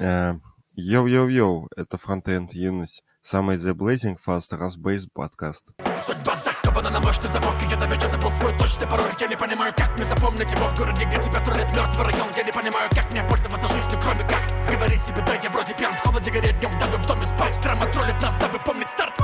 [0.00, 0.38] Э,
[0.76, 5.64] Йоу-йоу-йоу, это Frontend Юность, самый The Blazing Fast Rust-Based подкаст.
[6.02, 9.12] Судьба закована на мощный замок, и я до забыл свой точный пароль.
[9.20, 12.28] Я не понимаю, как мне запомнить его в городе, где тебя троллит мертвый район.
[12.34, 14.40] Я не понимаю, как мне пользоваться жизнью, кроме как
[14.72, 17.60] говорить себе, да я вроде пьян, в холоде гореть днем, дабы в доме спать.
[17.60, 19.14] Драма троллит нас, дабы помнить старт.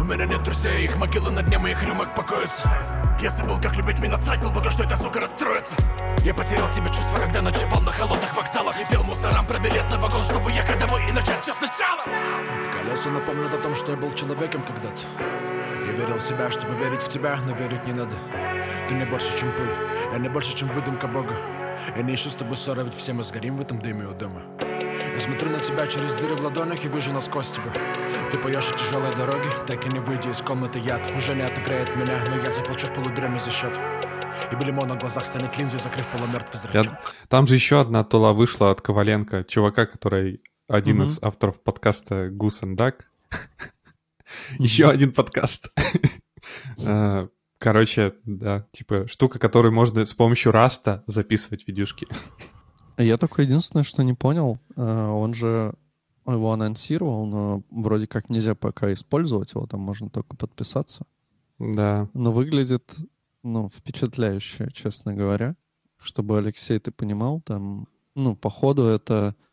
[0.00, 2.66] У меня нет друзей, их могилы на дне моих рюмок покоятся.
[3.20, 5.76] Я забыл, как любить меня насрать, был пока что эта сука расстроится.
[6.24, 9.98] Я потерял тебе чувство, когда ночевал на холодных вокзалах И пел мусорам про билет на
[9.98, 12.04] вагон, чтобы ехать домой и начать все сначала
[12.90, 15.02] Колеса напомнят о том, что я был человеком когда-то.
[15.86, 18.16] Я верил в себя, чтобы верить в тебя, но верить не надо.
[18.88, 19.70] Ты не больше, чем пыль,
[20.12, 21.36] я не больше, чем выдумка Бога.
[21.94, 24.42] Я не ищу с тобой ссоры, ведь все мы сгорим в этом дыме у дома.
[24.60, 27.70] Я смотрю на тебя через дыры в ладонях и вижу насквозь тебя.
[28.32, 31.94] Ты поешь о тяжелой дороге, так и не выйдя из комнаты яд Уже не отыграет
[31.94, 33.72] меня, но я заплачу в полудреме за счет
[34.50, 36.92] и Белимо на глазах станет линзой, закрыв полумертвый зрачок.
[36.92, 36.98] Я...
[37.28, 41.08] Там же еще одна тула вышла от Коваленко, чувака, который один угу.
[41.08, 43.00] из авторов подкаста Goose and Duck.
[44.58, 45.72] Еще один подкаст.
[46.86, 52.06] А, короче, да, типа штука, которую можно с помощью раста записывать видюшки.
[52.96, 55.74] Я только единственное, что не понял, э, он же
[56.24, 61.04] его анонсировал, но вроде как нельзя пока использовать его, там можно только подписаться.
[61.58, 62.08] Да.
[62.14, 62.94] Но выглядит,
[63.42, 65.56] ну, впечатляюще, честно говоря.
[65.98, 69.49] Чтобы, Алексей, ты понимал, там, ну, походу это э,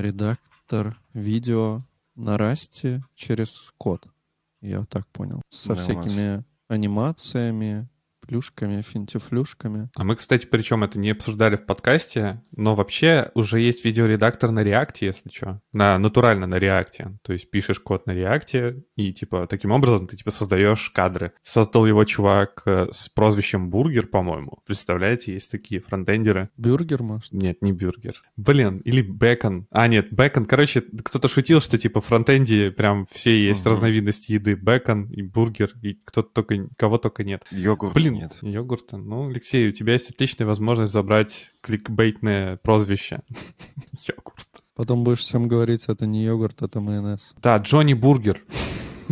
[0.00, 1.82] редактор видео
[2.14, 4.06] на расте через код.
[4.60, 5.40] Я так понял.
[5.48, 7.88] Со да, всякими анимациями,
[8.30, 9.90] плюшками, финтифлюшками.
[9.96, 14.62] А мы, кстати, причем это не обсуждали в подкасте, но вообще уже есть видеоредактор на
[14.62, 15.60] реакте, если что.
[15.72, 17.18] На, натурально на реакте.
[17.22, 21.32] То есть пишешь код на реакте, и типа таким образом ты типа создаешь кадры.
[21.42, 24.60] Создал его чувак э, с прозвищем Бургер, по-моему.
[24.64, 26.48] Представляете, есть такие фронтендеры.
[26.56, 27.32] Бюргер, может?
[27.32, 28.22] Нет, не Бюргер.
[28.36, 29.66] Блин, или Бекон.
[29.70, 30.46] А, нет, Бекон.
[30.46, 33.70] Короче, кто-то шутил, что типа в фронтенде прям все есть угу.
[33.70, 34.54] разновидности еды.
[34.54, 37.42] Бекон и бургер, и кто-то только, кого только нет.
[37.50, 37.94] Йогурт.
[37.94, 38.38] Блин, нет.
[38.42, 38.96] Йогурта.
[38.96, 43.20] Ну, Алексей, у тебя есть отличная возможность забрать кликбейтное прозвище.
[44.08, 44.48] Йогурт.
[44.74, 47.34] Потом будешь всем говорить, это не йогурт, это майонез.
[47.42, 48.42] Да, Джонни Бургер.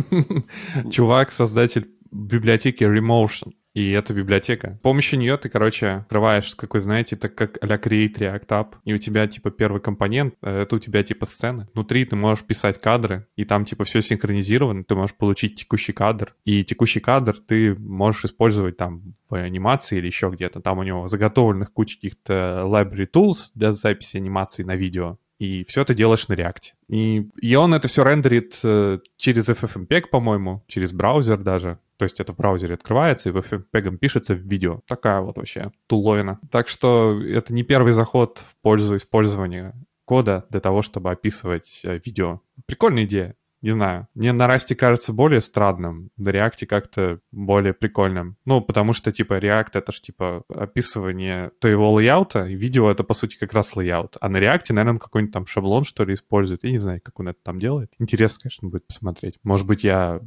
[0.91, 3.53] Чувак, создатель библиотеки Remotion.
[3.75, 4.77] И это библиотека.
[4.79, 8.93] С помощью нее ты, короче, открываешь, какой, знаете, так как а-ля Create React App, и
[8.93, 11.67] у тебя, типа, первый компонент, э, это у тебя, типа, сцены.
[11.73, 16.35] Внутри ты можешь писать кадры, и там, типа, все синхронизировано, ты можешь получить текущий кадр,
[16.45, 20.61] и текущий кадр ты можешь использовать там в анимации или еще где-то.
[20.61, 25.81] Там у него заготовленных куча каких-то library tools для записи анимации на видео, и все
[25.81, 26.63] это делаешь на React.
[26.89, 31.79] И, и он это все рендерит э, через FFmpeg, по-моему, через браузер даже.
[31.99, 34.79] То есть это в браузере открывается и FFmpeg пишется в видео.
[34.87, 36.39] Такая вот вообще туловина.
[36.49, 41.99] Так что это не первый заход в пользу использования кода для того, чтобы описывать э,
[42.03, 42.39] видео.
[42.65, 48.37] Прикольная идея не знаю, мне на Расте кажется более странным, на Реакте как-то более прикольным.
[48.45, 53.13] Ну, потому что, типа, React— это же, типа, описывание твоего лейаута, и видео— это, по
[53.13, 54.15] сути, как раз лейаут.
[54.21, 56.63] А на Расте, наверное, он какой-нибудь там шаблон, что ли, использует.
[56.63, 57.91] Я не знаю, как он это там делает.
[57.99, 59.39] Интересно, конечно, будет посмотреть.
[59.43, 60.21] Может быть, я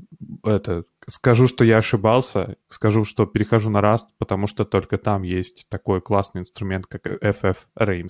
[0.44, 5.66] это скажу, что я ошибался, скажу, что перехожу на Rust, потому что только там есть
[5.68, 8.08] такой классный инструмент, как FF-Frames.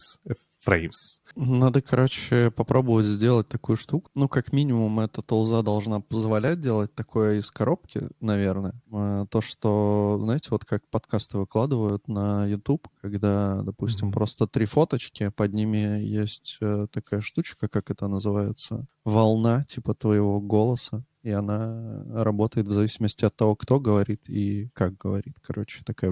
[0.67, 0.93] Frames.
[1.35, 4.11] Надо, короче, попробовать сделать такую штуку.
[4.15, 8.75] Ну, как минимум, эта толза должна позволять делать такое из коробки, наверное.
[8.93, 14.13] А, то, что, знаете, вот как подкасты выкладывают на YouTube, когда, допустим, mm-hmm.
[14.13, 20.41] просто три фоточки, под ними есть э, такая штучка, как это называется, волна, типа твоего
[20.41, 25.37] голоса и она работает в зависимости от того, кто говорит и как говорит.
[25.41, 26.11] Короче, такая...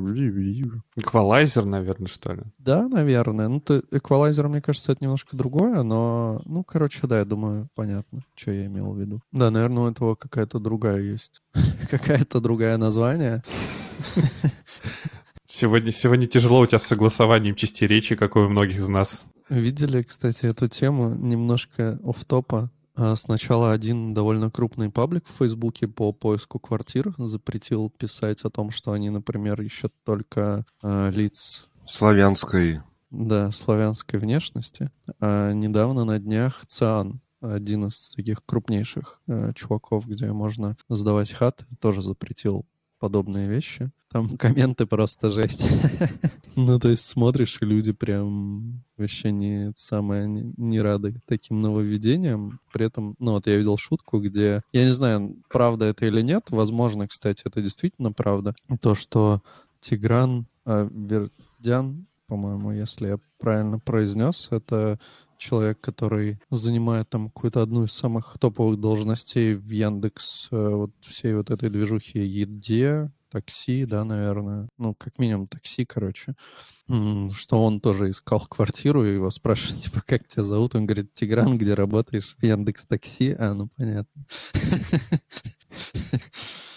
[0.97, 2.43] Эквалайзер, наверное, что ли?
[2.59, 3.49] Да, наверное.
[3.49, 8.25] Ну, то, эквалайзер, мне кажется, это немножко другое, но, ну, короче, да, я думаю, понятно,
[8.35, 9.21] что я имел в виду.
[9.33, 11.43] Да, наверное, у этого какая-то другая есть.
[11.91, 13.43] Какая-то другая название.
[15.45, 19.27] Сегодня, сегодня тяжело у тебя с согласованием частей речи, как у многих из нас.
[19.49, 22.71] Видели, кстати, эту тему немножко оф топа
[23.17, 28.93] сначала один довольно крупный паблик в Фейсбуке по поиску квартир запретил писать о том, что
[28.93, 31.69] они, например, ищут только э, лиц...
[31.87, 32.81] Славянской.
[33.11, 34.91] Да, славянской внешности.
[35.19, 41.65] А недавно на днях ЦИАН, один из таких крупнейших э, чуваков, где можно сдавать хаты,
[41.81, 42.67] тоже запретил
[43.01, 43.91] подобные вещи.
[44.13, 45.67] Там комменты просто жесть.
[46.57, 52.61] ну, то есть смотришь, и люди прям вообще не самое не, не рады таким нововведениям.
[52.73, 56.47] При этом, ну, вот я видел шутку, где, я не знаю, правда это или нет,
[56.51, 59.43] возможно, кстати, это действительно правда, то, что
[59.81, 65.01] Тигран э, Вердян, по-моему, если я правильно произнес, это
[65.41, 71.35] человек, который занимает там какую-то одну из самых топовых должностей в Яндекс э, вот всей
[71.35, 74.69] вот этой движухи еде, такси, да, наверное.
[74.77, 76.35] Ну, как минимум такси, короче.
[76.87, 80.75] Что он тоже искал квартиру, и его спрашивают, типа, как тебя зовут?
[80.75, 82.37] Он говорит, Тигран, где работаешь?
[82.39, 83.35] В Яндекс Такси?
[83.39, 84.25] А, ну, понятно.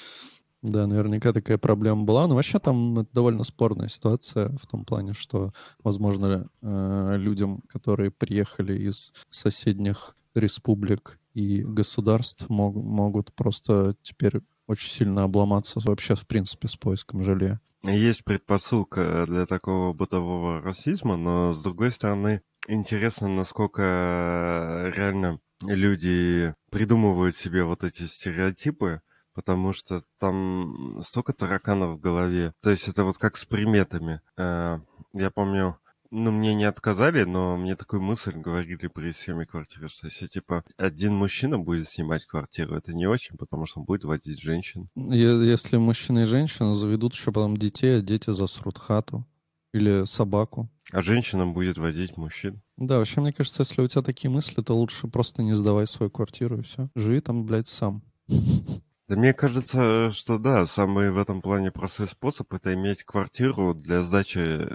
[0.63, 2.25] Да, наверняка такая проблема была.
[2.25, 5.51] Но вообще там довольно спорная ситуация в том плане, что,
[5.83, 14.89] возможно, э, людям, которые приехали из соседних республик и государств, мог, могут просто теперь очень
[14.89, 17.59] сильно обломаться вообще, в принципе, с поиском жилья.
[17.83, 27.35] Есть предпосылка для такого бытового расизма, но, с другой стороны, интересно, насколько реально люди придумывают
[27.35, 29.01] себе вот эти стереотипы,
[29.33, 32.53] потому что там столько тараканов в голове.
[32.61, 34.21] То есть это вот как с приметами.
[34.37, 34.79] Э,
[35.13, 35.77] я помню,
[36.15, 40.63] ну, мне не отказали, но мне такую мысль говорили при съеме квартиры, что если, типа,
[40.77, 44.89] один мужчина будет снимать квартиру, это не очень, потому что он будет водить женщин.
[44.95, 49.25] Если мужчина и женщина заведут еще потом детей, а дети засрут хату
[49.73, 50.69] или собаку.
[50.91, 52.61] А женщина будет водить мужчин.
[52.77, 56.11] Да, вообще, мне кажется, если у тебя такие мысли, то лучше просто не сдавай свою
[56.11, 56.89] квартиру и все.
[56.95, 58.03] Живи там, блядь, сам.
[59.07, 64.01] Да мне кажется, что да, самый в этом плане простой способ это иметь квартиру для
[64.01, 64.67] сдачи,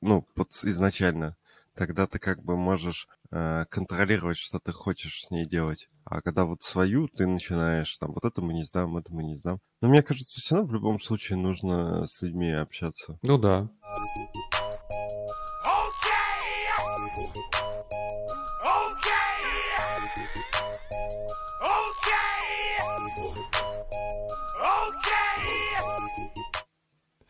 [0.00, 1.36] ну, под, изначально.
[1.74, 5.90] Тогда ты как бы можешь э, контролировать, что ты хочешь с ней делать.
[6.04, 9.36] А когда вот свою ты начинаешь, там, вот это мы не сдам, это мы не
[9.36, 9.60] сдам.
[9.82, 13.18] Но мне кажется, все равно в любом случае нужно с людьми общаться.
[13.22, 13.68] Ну да.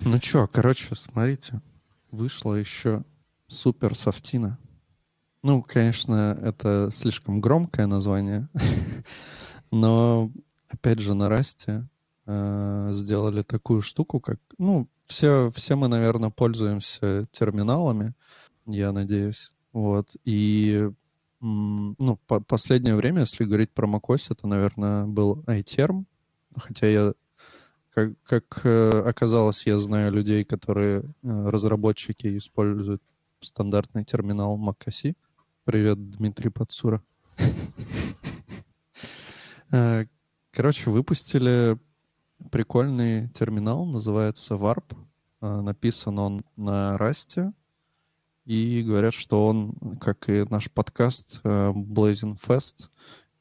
[0.08, 1.60] Ну чё, короче, смотрите,
[2.12, 3.02] вышла еще
[3.48, 4.56] супер софтина.
[5.42, 8.48] Ну, конечно, это слишком громкое название,
[9.72, 10.30] но
[10.68, 11.88] опять же на Расте
[12.24, 18.14] э, сделали такую штуку, как, ну, все, все мы, наверное, пользуемся терминалами,
[18.64, 20.88] я надеюсь, вот, и
[21.40, 26.04] ну, по последнее время, если говорить про macOS, это, наверное, был iTerm,
[26.56, 27.12] хотя я
[27.96, 33.02] как, как э, оказалось, я знаю людей, которые э, разработчики используют
[33.40, 35.16] стандартный терминал macOS.
[35.64, 37.02] Привет, Дмитрий Подсура.
[39.72, 40.04] Э,
[40.52, 41.76] короче, выпустили
[42.52, 44.96] прикольный терминал, называется Warp.
[45.40, 47.52] Написан он на Расте.
[48.44, 52.88] И говорят, что он, как и наш подкаст Blazing Fest,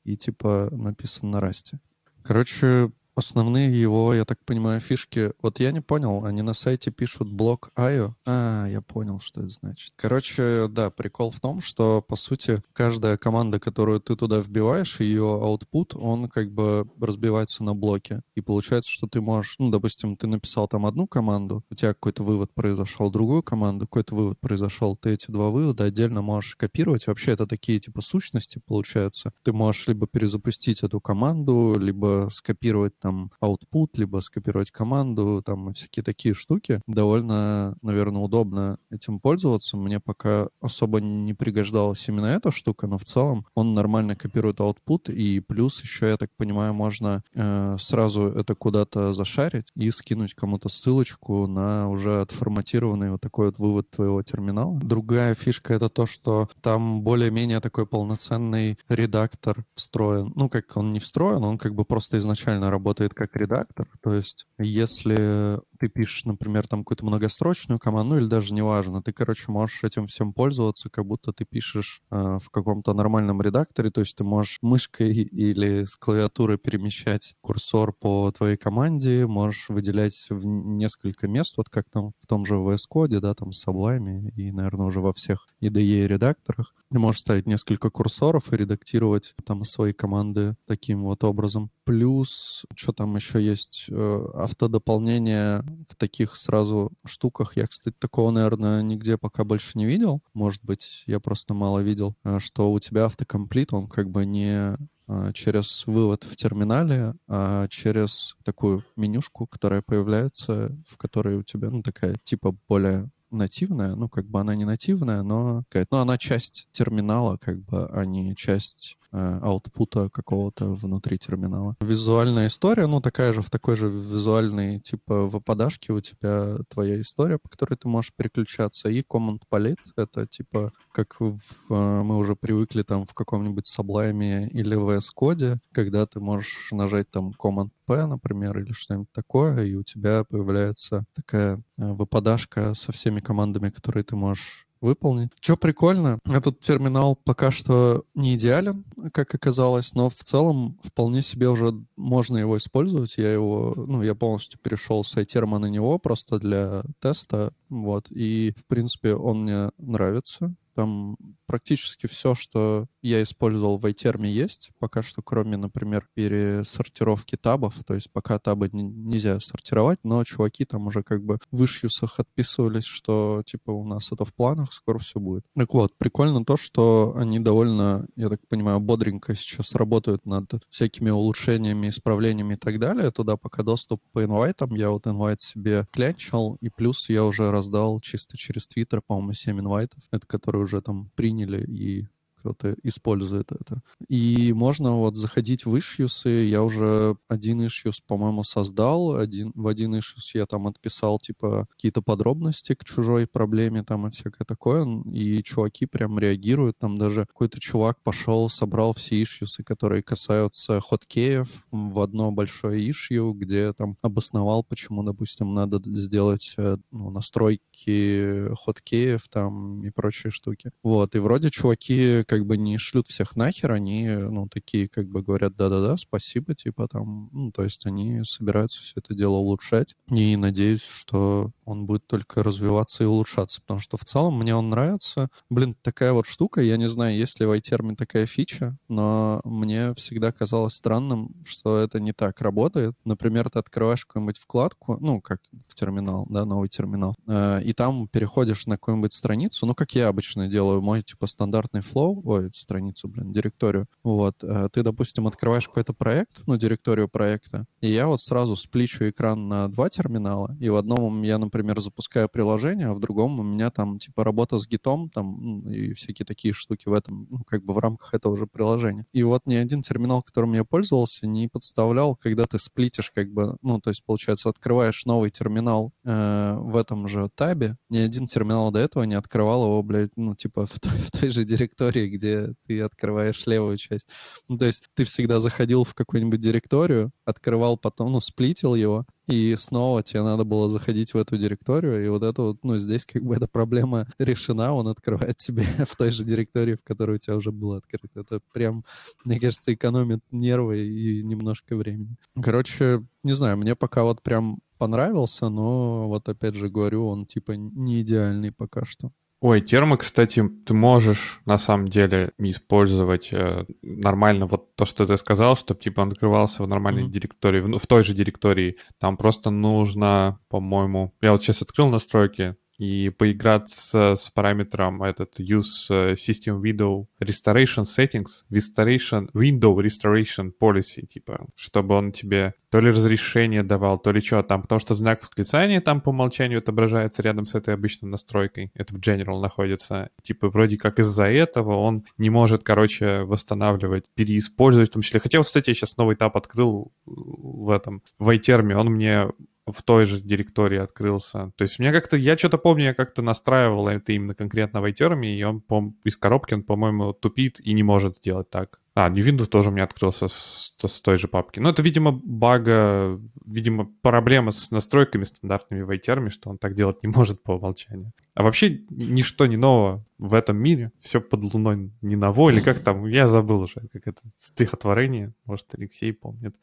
[0.04, 1.80] и типа написан на Расте.
[2.24, 5.32] Короче, Основные его, я так понимаю, фишки...
[5.42, 8.14] Вот я не понял, они на сайте пишут блок IO.
[8.26, 9.94] А, я понял, что это значит.
[9.96, 15.24] Короче, да, прикол в том, что, по сути, каждая команда, которую ты туда вбиваешь, ее
[15.24, 18.22] output, он как бы разбивается на блоки.
[18.36, 19.56] И получается, что ты можешь...
[19.60, 24.14] Ну, допустим, ты написал там одну команду, у тебя какой-то вывод произошел, другую команду, какой-то
[24.14, 24.98] вывод произошел.
[24.98, 27.08] Ты эти два вывода отдельно можешь копировать.
[27.08, 29.32] Вообще это такие типа сущности получаются.
[29.44, 36.02] Ты можешь либо перезапустить эту команду, либо скопировать там output, либо скопировать команду, там всякие
[36.02, 36.82] такие штуки.
[36.88, 39.78] Довольно, наверное, удобно этим пользоваться.
[39.78, 45.14] Мне пока особо не пригождалась именно эта штука, но в целом он нормально копирует output,
[45.14, 50.68] и плюс еще, я так понимаю, можно э, сразу это куда-то зашарить и скинуть кому-то
[50.68, 54.80] ссылочку на уже отформатированный вот такой вот вывод твоего терминала.
[54.80, 60.32] Другая фишка— это то, что там более-менее такой полноценный редактор встроен.
[60.36, 63.88] Ну, как он не встроен, он как бы просто изначально работает работает как редактор.
[64.02, 69.14] То есть, если ты пишешь, например, там какую-то многострочную команду, ну или даже неважно, ты,
[69.14, 74.02] короче, можешь этим всем пользоваться, как будто ты пишешь э, в каком-то нормальном редакторе, то
[74.02, 80.46] есть ты можешь мышкой или с клавиатуры перемещать курсор по твоей команде, можешь выделять в
[80.46, 84.52] несколько мест, вот как там в том же VS Code, да, там с Sublime и,
[84.52, 86.74] наверное, уже во всех IDE редакторах.
[86.92, 91.72] Ты можешь ставить несколько курсоров и редактировать там свои команды таким вот образом.
[91.84, 97.58] Плюс, что там еще есть, э, автодополнение в таких сразу штуках.
[97.58, 100.22] Я, кстати, такого, наверное, нигде пока больше не видел.
[100.34, 104.78] Может быть, я просто мало видел, э, что у тебя автокомплит, он как бы не
[105.08, 111.70] э, через вывод в терминале, а через такую менюшку, которая появляется, в которой у тебя,
[111.70, 116.18] ну, такая типа более нативная, ну, как бы она не нативная, но какая-то, ну, она
[116.18, 121.76] часть терминала, как бы, а не часть аутпута какого-то внутри терминала.
[121.80, 127.38] Визуальная история, ну, такая же, в такой же визуальной, типа, выпадашке у тебя твоя история,
[127.38, 132.36] по которой ты можешь переключаться, и Command Palette— это, типа, как в, э, мы уже
[132.36, 138.06] привыкли там в каком-нибудь Sublime или VS Code, когда ты можешь нажать там Command P,
[138.06, 144.04] например, или что-нибудь такое, и у тебя появляется такая э, выпадашка со всеми командами, которые
[144.04, 145.32] ты можешь выполнить.
[145.40, 151.50] Что прикольно, этот терминал пока что не идеален, как оказалось, но в целом вполне себе
[151.50, 153.18] уже можно его использовать.
[153.18, 158.54] Я его, ну, я полностью перешел с iTerm на него просто для теста, вот, и,
[158.58, 160.56] в принципе, он мне нравится.
[160.76, 161.18] Там
[161.48, 167.94] практически все, что я использовал в iTerm есть, пока что, кроме, например, пересортировки табов, то
[167.94, 173.44] есть пока табы нельзя сортировать, но чуваки там уже как бы в ишьюсах отписывались, что
[173.46, 175.46] типа у нас это в планах, скоро все будет.
[175.56, 181.10] Так вот, прикольно то, что они довольно, я так понимаю, бодренько сейчас работают над всякими
[181.10, 183.12] улучшениями, исправлениями и так далее.
[183.12, 188.00] Туда пока доступ по инвайтам, я вот инвайт себе клянчил, и плюс я уже раздал
[188.02, 192.08] чисто через Твиттер, по-моему, 7 инвайтов, это которые уже там приняли и
[192.46, 193.82] кто-то использует это.
[194.08, 196.30] И можно вот заходить в ишьюсы.
[196.30, 199.16] Я уже один ишьюс, по-моему, создал.
[199.16, 204.12] Один, в один ишьюс я там отписал, типа, какие-то подробности к чужой проблеме там и
[204.12, 204.86] всякое такое.
[205.12, 206.78] И чуваки прям реагируют.
[206.78, 213.34] Там даже какой-то чувак пошел, собрал все ишьюсы, которые касаются хоткеев в одно большое ишью,
[213.34, 220.72] где там обосновал, почему, допустим, надо сделать э, ну, настройки хоткеев там и прочие штуки.
[220.84, 221.16] Вот.
[221.16, 225.56] И вроде чуваки как бы не шлют всех нахер, они, ну, такие как бы говорят,
[225.56, 229.96] да-да-да, спасибо, типа там, ну, то есть они собираются все это дело улучшать.
[230.10, 234.70] И надеюсь, что он будет только развиваться и улучшаться, потому что в целом мне он
[234.70, 235.30] нравится.
[235.50, 239.94] Блин, такая вот штука, я не знаю, есть ли в iTerm такая фича, но мне
[239.96, 242.96] всегда казалось странным, что это не так работает.
[243.04, 248.08] Например, ты открываешь какую-нибудь вкладку, ну, как в терминал, да, новый терминал, э, и там
[248.08, 253.08] переходишь на какую-нибудь страницу, ну, как я обычно делаю, мой, типа, стандартный флоу, ой, страницу,
[253.08, 253.88] блин, директорию.
[254.04, 259.10] Вот, э, ты, допустим, открываешь какой-то проект, ну, директорию проекта, и я вот сразу спличу
[259.10, 263.44] экран на два терминала, и в одном я, например, запускаю приложение, а в другом у
[263.44, 267.40] меня там, типа, работа с гитом, там, ну, и всякие такие штуки в этом, ну,
[267.46, 269.06] как бы в рамках этого же приложения.
[269.14, 273.58] И вот ни один терминал, которым я пользовался, не подставлял, когда ты сплитишь, как бы,
[273.62, 278.72] ну, то есть, получается, открываешь новый терминал э, в этом же табе, ни один терминал
[278.72, 282.26] до этого не открывал его, блядь, ну, типа, в той, в той же директории, где
[282.26, 284.10] где ты открываешь левую часть.
[284.48, 289.56] Ну, то есть ты всегда заходил в какую-нибудь директорию, открывал потом, ну, сплитил его, и
[289.58, 293.24] снова тебе надо было заходить в эту директорию, и вот это вот, ну, здесь как
[293.24, 297.36] бы эта проблема решена, он открывает тебе в той же директории, в которой у тебя
[297.36, 298.20] уже было открыто.
[298.20, 298.84] Это прям,
[299.24, 302.16] мне кажется, экономит нервы и немножко времени.
[302.42, 307.54] Короче, не знаю, мне пока вот прям понравился, но вот опять же говорю, он типа
[307.54, 309.12] не идеальный пока что.
[309.48, 315.18] Ой, термо, кстати, ты можешь на самом деле использовать э, нормально вот то, что ты
[315.18, 317.12] сказал, чтобы типа он открывался в нормальной mm-hmm.
[317.12, 318.78] директории, в, в той же директории.
[319.00, 325.88] Там просто нужно, по-моему, я вот сейчас открыл настройки, и поиграться с параметром этот use
[325.90, 332.90] э, system window restoration settings, restoration, window restoration policy, типа, чтобы он тебе то ли
[332.90, 337.46] разрешение давал, то ли что там, потому что знак восклицания там по умолчанию отображается рядом
[337.46, 342.30] с этой обычной настройкой, это в General находится, типа, вроде как из-за этого он не
[342.30, 346.92] может, короче, восстанавливать, переиспользовать в том числе, хотя вот, кстати, я сейчас новый этап открыл
[347.06, 349.28] в этом, в iTerm, он мне
[349.68, 351.52] в той же директории открылся.
[351.56, 355.26] То есть мне как-то, я что-то помню, я как-то настраивал это именно конкретно в iTerm,
[355.26, 358.80] и он по, из коробки, он, по-моему, тупит и не может сделать так.
[358.94, 361.60] А, New Windows тоже у меня открылся с, с той же папки.
[361.60, 367.04] Ну, это, видимо, бага, видимо, проблема с настройками стандартными в iTerm, что он так делать
[367.04, 368.14] не может по умолчанию.
[368.36, 370.92] А вообще ничто не ново в этом мире.
[371.02, 375.68] Все под луной не ново, или как там, я забыл уже, как это стихотворение, может,
[375.74, 376.56] Алексей помнит.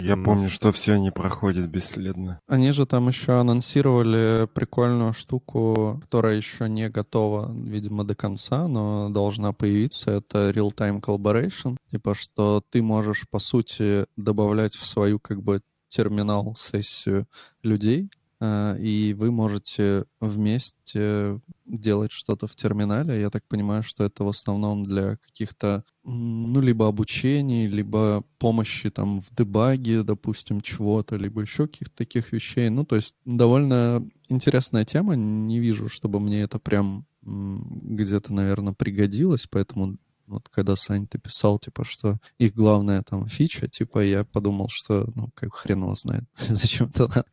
[0.00, 0.24] Я Но...
[0.24, 2.40] помню, что все не проходит бесследно.
[2.46, 9.08] Они же там еще анонсировали прикольную штуку, которая еще не готова, видимо, до конца, но
[9.10, 10.12] должна появиться.
[10.12, 11.76] Это Real-Time Collaboration.
[11.90, 17.26] Типа, что ты можешь, по сути, добавлять в свою как бы терминал сессию
[17.62, 23.20] людей, и вы можете вместе делать что-то в терминале.
[23.20, 29.20] Я так понимаю, что это в основном для каких-то, ну, либо обучений, либо помощи там
[29.20, 32.68] в дебаге, допустим, чего-то, либо еще каких-то таких вещей.
[32.68, 35.16] Ну, то есть довольно интересная тема.
[35.16, 41.58] Не вижу, чтобы мне это прям где-то, наверное, пригодилось, поэтому Вот когда, Сань, ты писал,
[41.58, 46.24] типа, что их главная там фича, типа, я подумал, что, ну, как хрен его знает,
[46.34, 47.24] зачем это надо.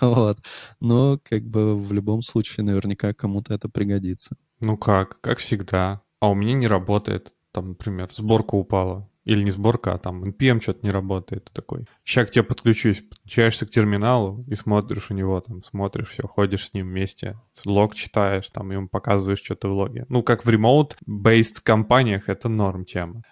[0.00, 0.38] Вот.
[0.80, 4.36] Но, как бы, в любом случае, наверняка кому-то это пригодится.
[4.60, 5.20] Ну как?
[5.20, 6.02] Как всегда.
[6.20, 7.32] А у меня не работает.
[7.52, 9.08] Там, например, сборка упала.
[9.30, 11.44] Или не сборка, а там NPM что-то не работает.
[11.44, 13.00] Ты такой, сейчас к тебе подключусь.
[13.08, 17.94] Подключаешься к терминалу и смотришь у него, там, смотришь все, ходишь с ним вместе, лог
[17.94, 20.04] читаешь, там, ему показываешь что-то в логе.
[20.08, 23.22] Ну, как в remote-based компаниях это норм тема.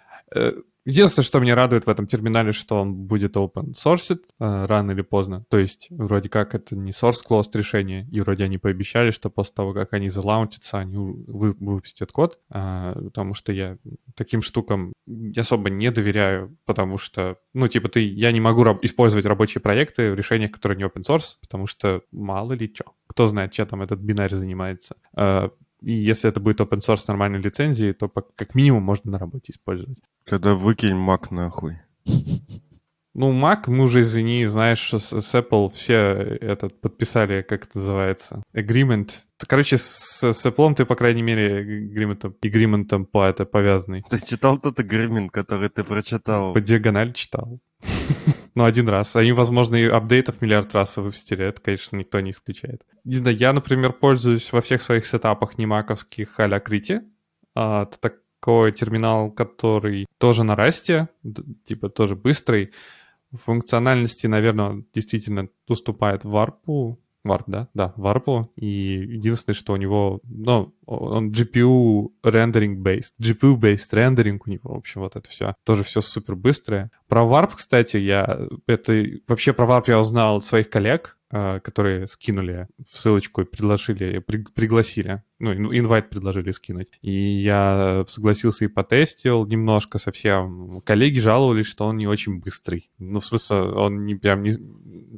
[0.89, 5.03] Единственное, что меня радует в этом терминале, что он будет open source э, рано или
[5.03, 5.45] поздно.
[5.47, 9.53] То есть вроде как это не source closed решение, и вроде они пообещали, что после
[9.53, 13.77] того, как они залаунчатся, они вы, выпустят код, э, потому что я
[14.15, 14.93] таким штукам
[15.37, 20.11] особо не доверяю, потому что, ну, типа, ты, я не могу раб- использовать рабочие проекты
[20.11, 22.85] в решениях, которые не open source, потому что мало ли что.
[23.05, 24.95] Кто знает, чем там этот бинарь занимается.
[25.15, 25.49] Э,
[25.81, 29.97] и если это будет open source нормальной лицензии, то как минимум можно на работе использовать.
[30.25, 31.79] Тогда выкинь Mac нахуй.
[33.15, 38.43] Ну, Mac, мы уже, извини, знаешь, с, с Apple все этот подписали, как это называется,
[38.53, 39.09] agreement.
[39.47, 44.03] Короче, с, с Apple ты, по крайней мере, агриментом, агриментом по это повязанный.
[44.09, 46.53] Ты читал тот agreement, который ты прочитал?
[46.53, 47.59] По диагонали читал.
[48.55, 49.15] Ну, один раз.
[49.15, 51.45] Они, возможно, и апдейтов миллиард раз выпустили.
[51.45, 52.83] Это, конечно, никто не исключает.
[53.03, 57.01] Не знаю, я, например, пользуюсь во всех своих сетапах не маковских а-ля Крити.
[57.55, 61.09] А, это такой терминал, который тоже на расте,
[61.65, 62.71] типа тоже быстрый.
[63.31, 67.67] В функциональности, наверное, действительно уступает варпу, Warp, да?
[67.73, 68.47] Да, Warp.
[68.55, 73.13] И единственное, что у него, ну, он GPU rendering based.
[73.21, 75.55] GPU based rendering у него, в общем, вот это все.
[75.63, 76.91] Тоже все супер быстрое.
[77.07, 82.67] Про Warp, кстати, я, это, вообще про Warp я узнал от своих коллег, которые скинули
[82.85, 86.89] ссылочку и предложили, при, пригласили, ну, инвайт предложили скинуть.
[87.01, 90.81] И я согласился и потестил немножко совсем.
[90.81, 92.89] Коллеги жаловались, что он не очень быстрый.
[92.97, 94.53] Ну, в смысле, он не прям не...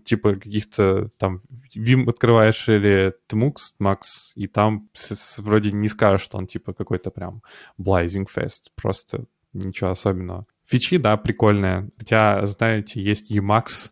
[0.02, 1.38] Типа каких-то там
[1.76, 4.00] Vim открываешь или Tmux, Max,
[4.36, 4.90] и там
[5.38, 7.42] вроде не скажешь, что он типа какой-то прям
[7.80, 8.70] blazing fast.
[8.76, 10.46] Просто ничего особенного.
[10.72, 11.90] Фичи, да, прикольные.
[11.98, 13.90] Хотя, знаете, есть Emacs.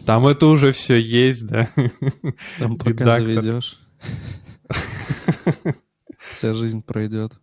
[0.04, 1.68] Там это уже все есть, да.
[2.58, 3.78] Там пока заведешь.
[6.18, 7.38] Вся жизнь пройдет.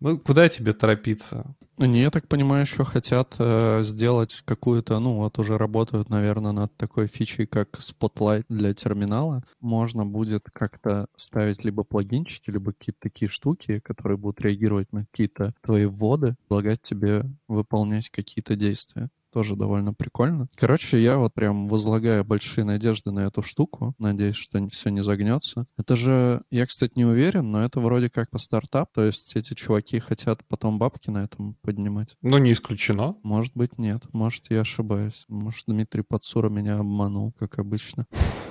[0.00, 1.54] Ну, куда тебе торопиться?
[1.76, 6.74] Они, я так понимаю, еще хотят э, сделать какую-то, ну, вот уже работают, наверное, над
[6.76, 9.42] такой фичей, как Spotlight для терминала.
[9.60, 15.54] Можно будет как-то ставить либо плагинчики, либо какие-то такие штуки, которые будут реагировать на какие-то
[15.62, 20.48] твои вводы, предлагать тебе выполнять какие-то действия тоже довольно прикольно.
[20.54, 23.94] Короче, я вот прям возлагаю большие надежды на эту штуку.
[23.98, 25.66] Надеюсь, что все не загнется.
[25.76, 29.54] Это же, я, кстати, не уверен, но это вроде как по стартап, то есть эти
[29.54, 32.16] чуваки хотят потом бабки на этом поднимать.
[32.22, 33.16] Ну, не исключено.
[33.22, 34.02] Может быть, нет.
[34.12, 35.24] Может, я ошибаюсь.
[35.28, 38.06] Может, Дмитрий Подсура меня обманул, как обычно.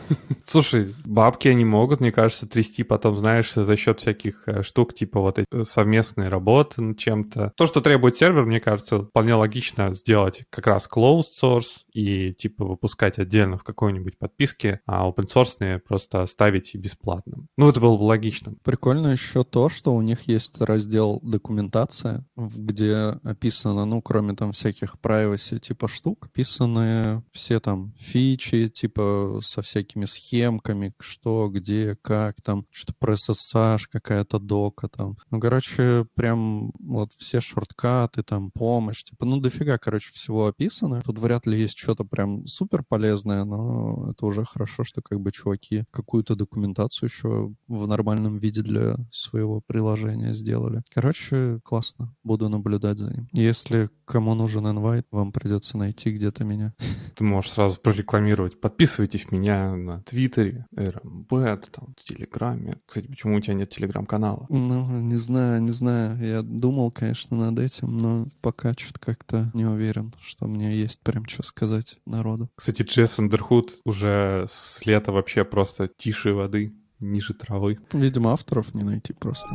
[0.46, 5.20] Слушай, бабки они могут, мне кажется, трясти потом, знаешь, за счет всяких э, штук, типа
[5.20, 7.54] вот эти э, совместные работы над чем-то.
[7.56, 12.66] То, что требует сервер, мне кажется, вполне логично сделать как раз closed source и типа
[12.66, 17.48] выпускать отдельно в какой-нибудь подписке, а open source просто оставить бесплатным.
[17.58, 18.54] Ну, это было бы логично.
[18.64, 24.96] Прикольно еще то, что у них есть раздел документация, где описано, ну, кроме там всяких
[25.02, 32.66] privacy типа штук, описаны все там фичи, типа со всякими схемками, что, где, как там,
[32.72, 35.18] что про SSH, какая-то дока там.
[35.30, 41.02] Ну, короче, прям вот все шорткаты, там, помощь, типа, ну, дофига, короче, всего описано.
[41.02, 45.32] Тут вряд ли есть что-то прям супер полезное, но это уже хорошо, что как бы
[45.32, 50.84] чуваки какую-то документацию еще в нормальном виде для своего приложения сделали.
[50.90, 52.16] Короче, классно.
[52.24, 53.28] Буду наблюдать за ним.
[53.32, 56.74] Если кому нужен инвайт, вам придется найти где-то меня.
[57.16, 58.60] Ты можешь сразу прорекламировать.
[58.60, 61.30] Подписывайтесь меня на Твиттере, РМБ,
[61.72, 62.76] там, в Телеграме.
[62.88, 64.48] Кстати, почему у тебя нет Телеграм-канала?
[64.50, 66.18] Ну, не знаю, не знаю.
[66.20, 71.26] Я думал, конечно, над этим, но пока что-то как-то не уверен, что мне есть прям
[71.28, 72.50] что сказать народу.
[72.56, 77.78] Кстати, Джесс Андерхуд уже с лета вообще просто тише воды, ниже травы.
[77.94, 79.50] Видимо, авторов не найти просто.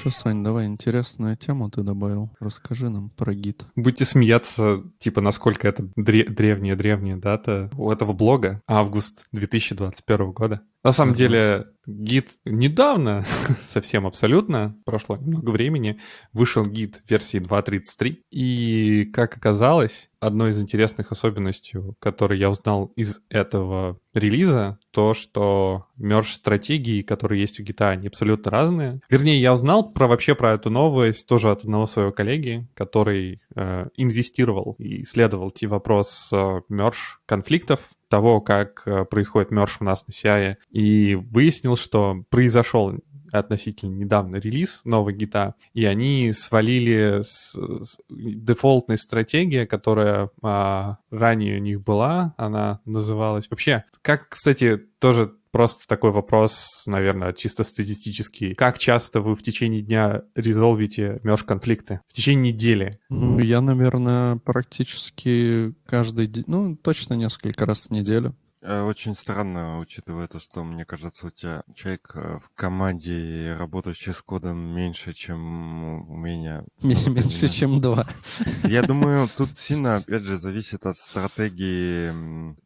[0.00, 2.30] Что, Сань, давай, интересную тему ты добавил.
[2.40, 3.66] Расскажи нам про гид.
[3.76, 8.62] Будете смеяться, типа, насколько это древняя-древняя дата у этого блога.
[8.66, 10.62] Август 2021 года.
[10.82, 13.24] На самом деле, гид недавно,
[13.68, 16.00] совсем абсолютно, прошло немного времени,
[16.32, 18.22] вышел гид версии 2.33.
[18.30, 25.86] И, как оказалось, одной из интересных особенностей, которые я узнал из этого релиза, то, что
[25.96, 29.00] мерж-стратегии, которые есть у гита, они абсолютно разные.
[29.10, 33.86] Вернее, я узнал про вообще про эту новость тоже от одного своего коллеги, который э,
[33.96, 40.12] инвестировал и исследовал те вопрос э, мерж-конфликтов того, как э, происходит мерж у нас на
[40.12, 42.92] CI, и выяснил, что произошел
[43.32, 51.58] относительно недавно релиз нового гита, и они свалили с, с дефолтной стратегии, которая а, ранее
[51.58, 58.54] у них была, она называлась вообще, как, кстати, тоже Просто такой вопрос, наверное, чисто статистический.
[58.54, 62.00] Как часто вы в течение дня резолвите меж-конфликты?
[62.08, 63.00] В течение недели?
[63.08, 68.34] Ну, я, наверное, практически каждый день, ну, точно несколько раз в неделю.
[68.62, 74.12] Э, очень странно, учитывая то, что, мне кажется, у тебя человек э, в команде, работающий
[74.12, 76.64] с кодом, меньше, чем у меня.
[76.82, 78.06] Меньше, чем два.
[78.64, 82.10] Я думаю, тут сильно, опять же, зависит от стратегии,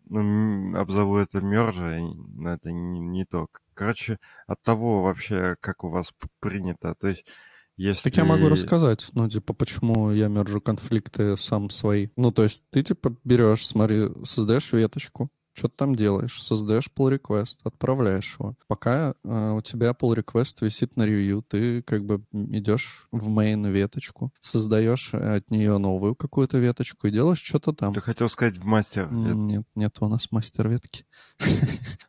[0.09, 2.01] ну, обзову это мержа,
[2.35, 3.47] но это не, не то.
[3.75, 6.97] Короче, от того вообще, как у вас принято.
[6.97, 7.25] То есть
[7.77, 8.11] если...
[8.11, 12.09] Так я могу рассказать, ну, типа, почему я мержу конфликты сам свои.
[12.17, 17.59] Ну, то есть ты, типа, берешь, смотри, создаешь веточку, что-то там делаешь, создаешь pull request,
[17.63, 18.55] отправляешь его.
[18.67, 23.71] Пока э, у тебя pull request висит на ревью, ты как бы идешь в main
[23.71, 27.95] веточку, создаешь от нее новую какую-то веточку и делаешь что-то там.
[27.95, 29.11] Ты хотел сказать в мастер?
[29.11, 31.05] Нет, нет, у нас мастер ветки.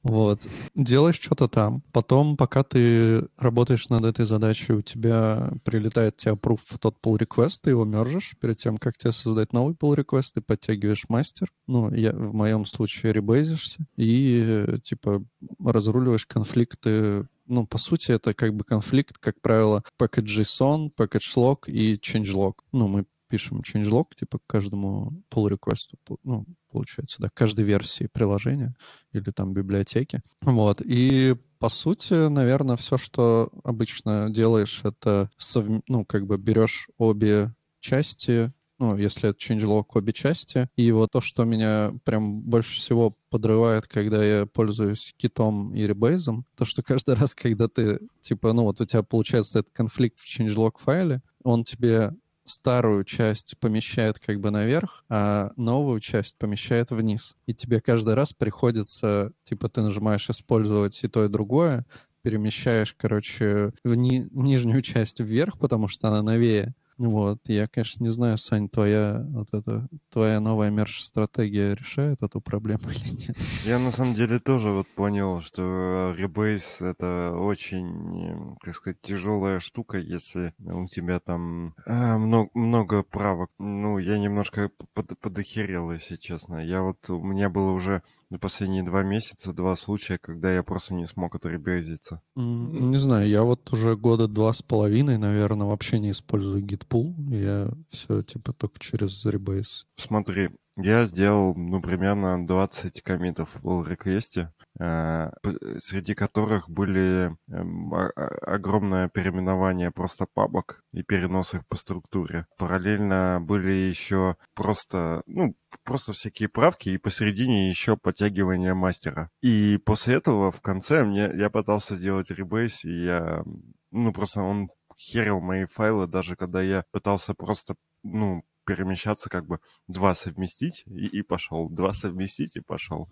[0.03, 0.45] Вот.
[0.75, 1.81] Делаешь что-то там.
[1.91, 7.17] Потом, пока ты работаешь над этой задачей, у тебя прилетает тебе proof в тот pull
[7.17, 8.35] request, ты его мержишь.
[8.39, 11.47] Перед тем, как тебе создать новый pull request, ты подтягиваешь мастер.
[11.65, 15.23] Ну, я в моем случае бейзишься и, типа,
[15.59, 22.55] разруливаешь конфликты ну, по сути, это как бы конфликт, как правило, package.json, package.log и changelog.
[22.71, 28.07] Ну, мы пишем changelog, типа, к каждому pull request, ну, получается, да, к каждой версии
[28.07, 28.75] приложения
[29.11, 30.21] или там библиотеки.
[30.41, 35.65] Вот, и по сути, наверное, все, что обычно делаешь, это, сов...
[35.87, 40.69] ну, как бы берешь обе части, ну, если это changelog обе части.
[40.75, 46.45] И вот то, что меня прям больше всего подрывает, когда я пользуюсь китом и ребейзом,
[46.55, 50.27] то, что каждый раз, когда ты, типа, ну, вот у тебя получается этот конфликт в
[50.27, 52.13] changelog файле, он тебе
[52.45, 57.35] старую часть помещает как бы наверх, а новую часть помещает вниз.
[57.47, 61.85] И тебе каждый раз приходится, типа, ты нажимаешь использовать и то, и другое,
[62.21, 68.09] перемещаешь, короче, в ни- нижнюю часть вверх, потому что она новее, вот, я, конечно, не
[68.09, 73.37] знаю, Сань, твоя вот эта твоя новая мерч-стратегия решает эту проблему или нет?
[73.65, 79.97] Я на самом деле тоже вот понял, что Rebase это очень, так сказать, тяжелая штука,
[79.97, 83.51] если у тебя там э, много, много правок.
[83.59, 86.65] Ну, я немножко под, подохерел, если честно.
[86.65, 88.03] Я вот, у меня было уже
[88.35, 92.21] за последние два месяца два случая, когда я просто не смог отребезиться.
[92.35, 97.13] Не знаю, я вот уже года два с половиной, наверное, вообще не использую Gitpool.
[97.33, 99.85] Я все типа только через Rebase.
[99.95, 109.07] Смотри, я сделал, ну, примерно 20 комитов в pull реквесте среди которых были эм, огромное
[109.09, 112.47] переименование просто папок и перенос их по структуре.
[112.57, 119.29] Параллельно были еще просто, ну, просто всякие правки, и посередине еще подтягивание мастера.
[119.41, 123.43] И после этого в конце мне я пытался сделать ребейс, и я,
[123.91, 129.59] ну, просто он херил мои файлы, даже когда я пытался просто, ну, перемещаться, как бы
[129.87, 133.09] два совместить и, и пошел, два совместить и пошел.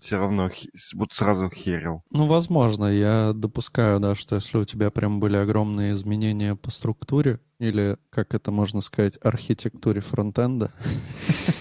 [0.00, 0.50] Все равно
[0.94, 2.02] вот сразу херил.
[2.10, 7.40] Ну, возможно, я допускаю, да, что если у тебя прям были огромные изменения по структуре,
[7.58, 10.72] или, как это можно сказать, архитектуре фронтенда,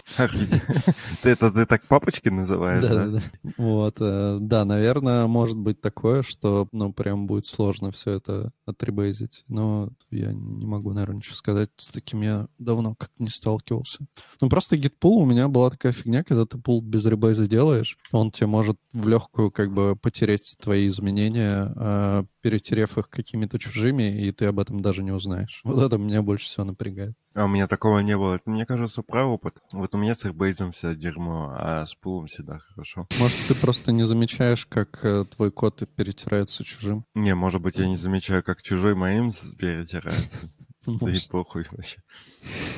[1.24, 3.22] это ты так папочки называешь, да?
[3.58, 9.44] Вот, э, да, наверное, может быть такое, что, ну, прям будет сложно все это отребейзить.
[9.48, 11.70] Но я не могу, наверное, ничего сказать.
[11.78, 14.00] С таким я давно как не сталкивался.
[14.42, 18.32] Ну, просто гитпул у меня была такая фигня, когда ты пул без ребейза делаешь, он
[18.32, 24.32] тебе может в легкую как бы потерять твои изменения, а перетерев их какими-то чужими, и
[24.32, 25.62] ты об этом даже не узнаешь.
[25.70, 27.16] Вот это меня больше всего напрягает.
[27.36, 28.36] А у меня такого не было.
[28.36, 29.56] Это, мне кажется, про опыт.
[29.72, 33.08] Вот у меня с Airbase всегда дерьмо, а с пулом всегда хорошо.
[33.20, 37.06] Может, ты просто не замечаешь, как э, твой код перетирается чужим?
[37.14, 40.50] Не, может быть, я не замечаю, как чужой моим перетирается.
[40.86, 42.02] Да и похуй вообще.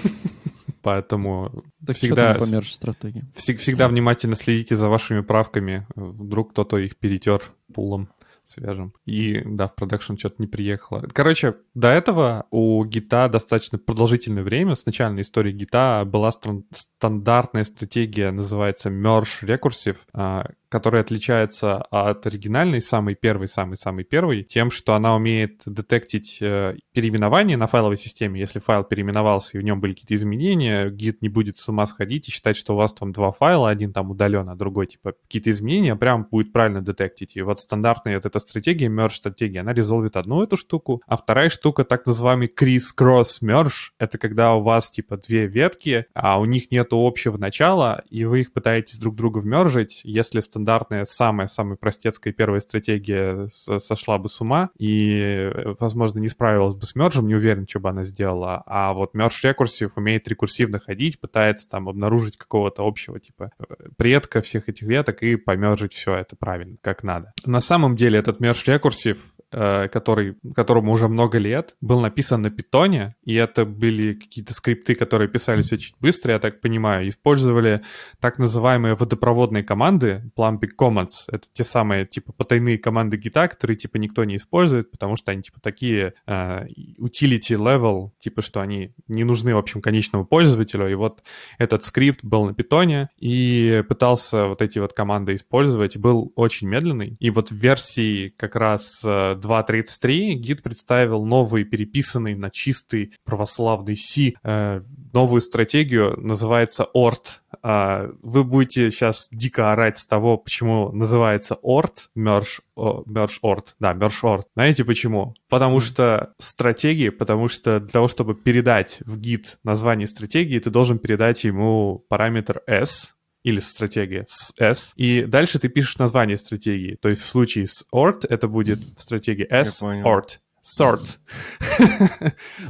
[0.81, 3.23] Поэтому так всегда, стратегии?
[3.35, 5.85] Всегда внимательно следите за вашими правками.
[5.95, 7.43] Вдруг кто-то их перетер
[7.73, 8.09] пулом
[8.43, 8.93] свежим.
[9.05, 11.07] И, да, в продакшн что-то не приехало.
[11.13, 18.31] Короче, до этого у гита достаточно продолжительное время, с начальной истории гита была стандартная стратегия,
[18.31, 25.13] называется Merge Recursive, а, которая отличается от оригинальной, самой первой, самой-самой первой, тем, что она
[25.15, 28.39] умеет детектить э, переименование на файловой системе.
[28.39, 32.29] Если файл переименовался и в нем были какие-то изменения, гид не будет с ума сходить
[32.29, 35.49] и считать, что у вас там два файла, один там удален, а другой типа какие-то
[35.49, 37.35] изменения, прям будет правильно детектить.
[37.35, 41.49] И вот стандартная вот эта стратегия, merge стратегия, она резолвит одну эту штуку, а вторая
[41.49, 46.71] штука, так называемый criss-cross merge, это когда у вас типа две ветки, а у них
[46.71, 52.33] нету общего начала, и вы их пытаетесь друг друга вмержить, если стандартная стандартная, самая-самая простецкая
[52.33, 57.67] первая стратегия сошла бы с ума и, возможно, не справилась бы с мержем, не уверен,
[57.67, 58.61] что бы она сделала.
[58.67, 63.51] А вот мерж рекурсив умеет рекурсивно ходить, пытается там обнаружить какого-то общего типа
[63.97, 67.33] предка всех этих веток и помержить все это правильно, как надо.
[67.45, 72.49] На самом деле этот мерж рекурсив Э, который, которому уже много лет, был написан на
[72.49, 77.81] питоне, и это были какие-то скрипты, которые писались очень быстро, я так понимаю, использовали
[78.19, 83.97] так называемые водопроводные команды, Plumbing Commands, это те самые, типа, потайные команды гита, которые, типа,
[83.97, 86.67] никто не использует, потому что они, типа, такие uh,
[86.99, 91.23] utility level, типа, что они не нужны, в общем, конечному пользователю, и вот
[91.57, 97.17] этот скрипт был на питоне, и пытался вот эти вот команды использовать, был очень медленный,
[97.19, 103.95] и вот в версии как раз э, 2.33 гид представил новый, переписанный на чистый православный
[103.95, 104.81] C, э,
[105.13, 107.39] новую стратегию, называется ORT.
[107.63, 113.93] Э, вы будете сейчас дико орать с того, почему называется ORT, Merge, merge ORT, да,
[113.93, 114.43] Merge ORT.
[114.55, 115.35] Знаете почему?
[115.49, 120.99] Потому что стратегии, потому что для того, чтобы передать в гид название стратегии, ты должен
[120.99, 126.95] передать ему параметр S, или стратегия с S, и дальше ты пишешь название стратегии.
[127.01, 130.39] То есть в случае с ORT это будет в стратегии S, ORT.
[130.63, 131.17] Sort.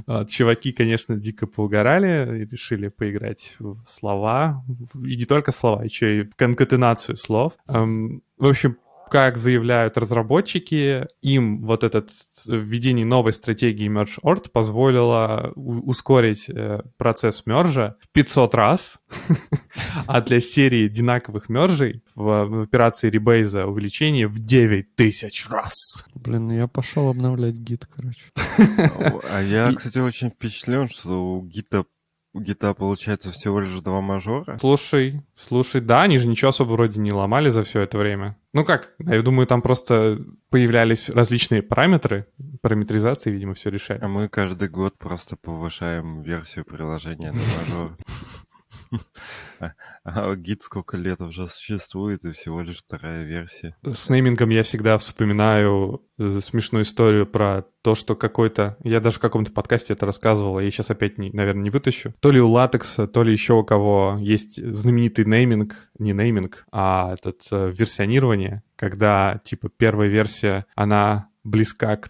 [0.29, 4.63] Чуваки, конечно, дико поугорали и решили поиграть в слова.
[4.95, 7.53] И не только слова, еще и в конкатенацию слов.
[7.67, 8.77] В общем,
[9.11, 12.11] как заявляют разработчики, им вот этот
[12.45, 18.99] введение новой стратегии Merge Ort позволило ускорить э, процесс мержа в 500 раз,
[20.07, 25.73] а для серии одинаковых мержей в операции ребейза увеличение в 9000 раз.
[26.15, 28.29] Блин, я пошел обновлять гид, короче.
[29.29, 31.83] А я, кстати, очень впечатлен, что у гита
[32.33, 34.57] у гита получается всего лишь два мажора.
[34.59, 38.37] Слушай, слушай, да, они же ничего особо вроде не ломали за все это время.
[38.53, 42.27] Ну как, я думаю, там просто появлялись различные параметры,
[42.61, 44.03] параметризации, видимо, все решает.
[44.03, 47.97] А мы каждый год просто повышаем версию приложения на мажор.
[50.03, 53.75] А, гид сколько лет уже существует, и всего лишь вторая версия.
[53.83, 58.77] С неймингом я всегда вспоминаю э, смешную историю про то, что какой-то...
[58.83, 62.13] Я даже в каком-то подкасте это рассказывал, я сейчас опять, не, наверное, не вытащу.
[62.19, 67.13] То ли у латекса, то ли еще у кого есть знаменитый нейминг, не нейминг, а
[67.13, 72.09] этот э, версионирование, когда, типа, первая версия, она близка к,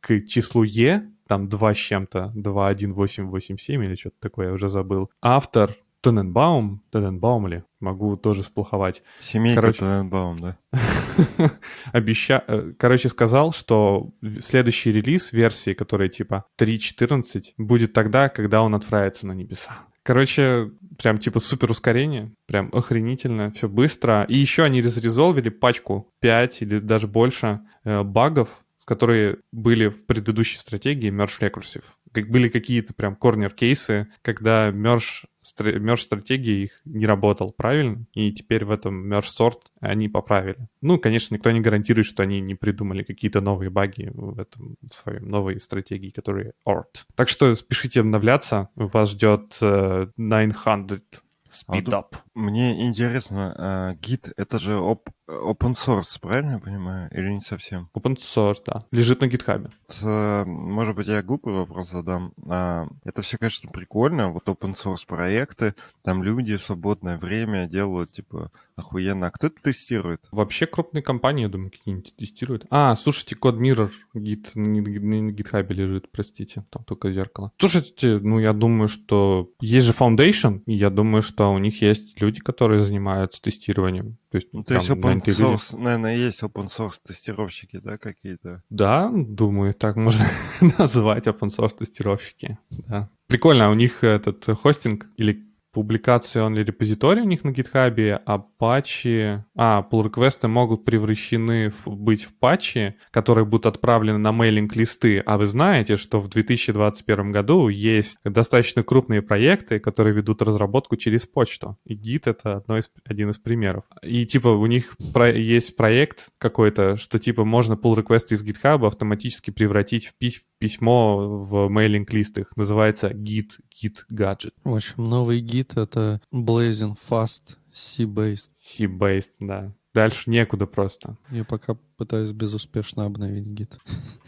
[0.00, 1.02] к числу Е,
[1.32, 5.10] там 2 с чем-то, 2, 1, 8, 8, 7 или что-то такое, я уже забыл.
[5.22, 9.02] Автор Тененбаум, Тененбаум ли, могу тоже сплоховать.
[9.20, 10.58] Семейка Короче, Тененбаум, да.
[11.92, 12.44] Обеща...
[12.48, 14.10] Э, короче, сказал, что
[14.40, 19.86] следующий релиз версии, которая типа 3.14, будет тогда, когда он отправится на небеса.
[20.02, 24.24] Короче, прям типа супер ускорение, прям охренительно, все быстро.
[24.24, 30.04] И еще они разрезолвили пачку 5 или даже больше э, багов, с которые были в
[30.06, 31.84] предыдущей стратегии Merge Recursive.
[32.10, 38.64] Как были какие-то прям корнер-кейсы, когда Merge, Merge стратегии их не работал правильно, и теперь
[38.64, 40.68] в этом Merge Sort они поправили.
[40.80, 44.94] Ну, конечно, никто не гарантирует, что они не придумали какие-то новые баги в этом в
[44.94, 47.04] своей новой стратегии, которые ORT.
[47.14, 52.16] Так что спешите обновляться, вас ждет uh, 900 Speed а up.
[52.34, 57.08] Мне интересно, а, гид это же оп open source, правильно я понимаю?
[57.12, 57.88] Или не совсем?
[57.94, 58.82] Open source, да.
[58.90, 59.70] Лежит на гитхабе.
[60.02, 62.32] Может быть, я глупый вопрос задам.
[62.48, 64.30] А, это все, конечно, прикольно.
[64.30, 69.28] Вот open source проекты, там люди в свободное время делают, типа, охуенно.
[69.28, 70.26] А кто это тестирует?
[70.30, 72.66] Вообще крупные компании, я думаю, какие-нибудь тестируют.
[72.70, 77.52] А, слушайте, код Mirror гид на гитхабе лежит, простите, там только зеркало.
[77.58, 82.20] Слушайте, ну я думаю, что есть же Foundation, и я думаю, что у них есть
[82.20, 84.18] люди, которые занимаются тестированием.
[84.30, 85.84] То есть, ну, то есть open source, люди...
[85.84, 88.62] наверное, есть open source тестировщики, да, какие-то?
[88.70, 90.24] Да, думаю, так можно
[90.78, 92.58] назвать open source тестировщики,
[92.88, 93.08] да.
[93.26, 98.38] Прикольно, а у них этот хостинг или публикации only репозиторий у них на GitHub, а
[98.38, 99.44] патчи...
[99.56, 105.20] А, pull реквесты могут превращены в, быть в патчи, которые будут отправлены на мейлинг-листы.
[105.20, 111.26] А вы знаете, что в 2021 году есть достаточно крупные проекты, которые ведут разработку через
[111.26, 111.78] почту.
[111.84, 113.84] И Git— это одно из, один из примеров.
[114.02, 118.86] И типа у них про, есть проект какой-то, что типа можно pull реквесты из GitHub
[118.86, 122.38] автоматически превратить в, пи- письмо в мейлинг-лист.
[122.56, 124.52] Называется Git, Git Gadget.
[124.64, 128.50] В общем, новый гид— это Blazing Fast C-Based.
[128.62, 129.72] C-based, да.
[129.94, 131.18] Дальше некуда просто.
[131.30, 133.78] Я пока пытаюсь безуспешно обновить гид.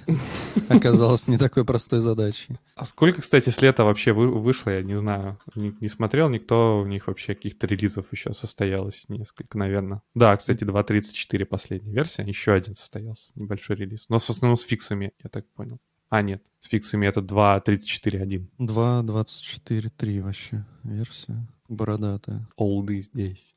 [0.69, 2.59] Оказалось не такой простой задачей.
[2.75, 5.39] А сколько, кстати, с лета вообще вы- вышло, я не знаю.
[5.55, 10.03] Не, не смотрел никто, у них вообще каких-то релизов еще состоялось несколько, наверное.
[10.15, 14.11] Да, кстати, 2.34 последняя версия, еще один состоялся, небольшой релиз.
[14.11, 15.79] Но в основном с фиксами, я так понял.
[16.15, 18.49] А, нет, с фиксами это 2.34.1.
[18.61, 21.45] 2.24.3 вообще версия.
[21.69, 22.47] Бородатая.
[22.55, 23.53] Олды здесь.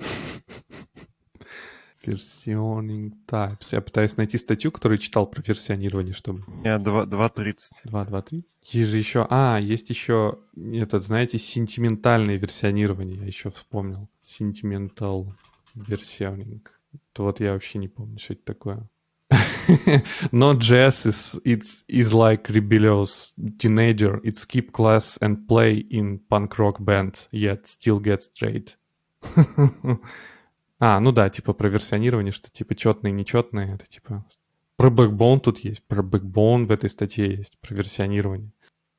[2.04, 3.74] Versioning types.
[3.74, 6.46] Я пытаюсь найти статью, которую читал про версионирование, чтобы...
[6.64, 7.58] Я 2.30.
[7.84, 8.46] 2, 2, 3.
[8.72, 9.28] Есть же еще...
[9.30, 13.20] А, есть еще этот, знаете, сентиментальное версионирование.
[13.20, 14.10] Я еще вспомнил.
[14.20, 15.32] Sentimental
[15.76, 16.66] versioning.
[17.14, 18.90] Это вот я вообще не помню, что это такое.
[20.32, 24.20] Node.js is, it's, is like rebellious teenager.
[24.24, 28.76] It skip class and play in punk rock band, yet still get straight
[30.80, 34.26] A, ну да, типа про версионирование, что типа четные, нечетные, это типа...
[34.78, 38.52] Про Backbone тут есть, про Backbone в этой статье есть, про версионирование.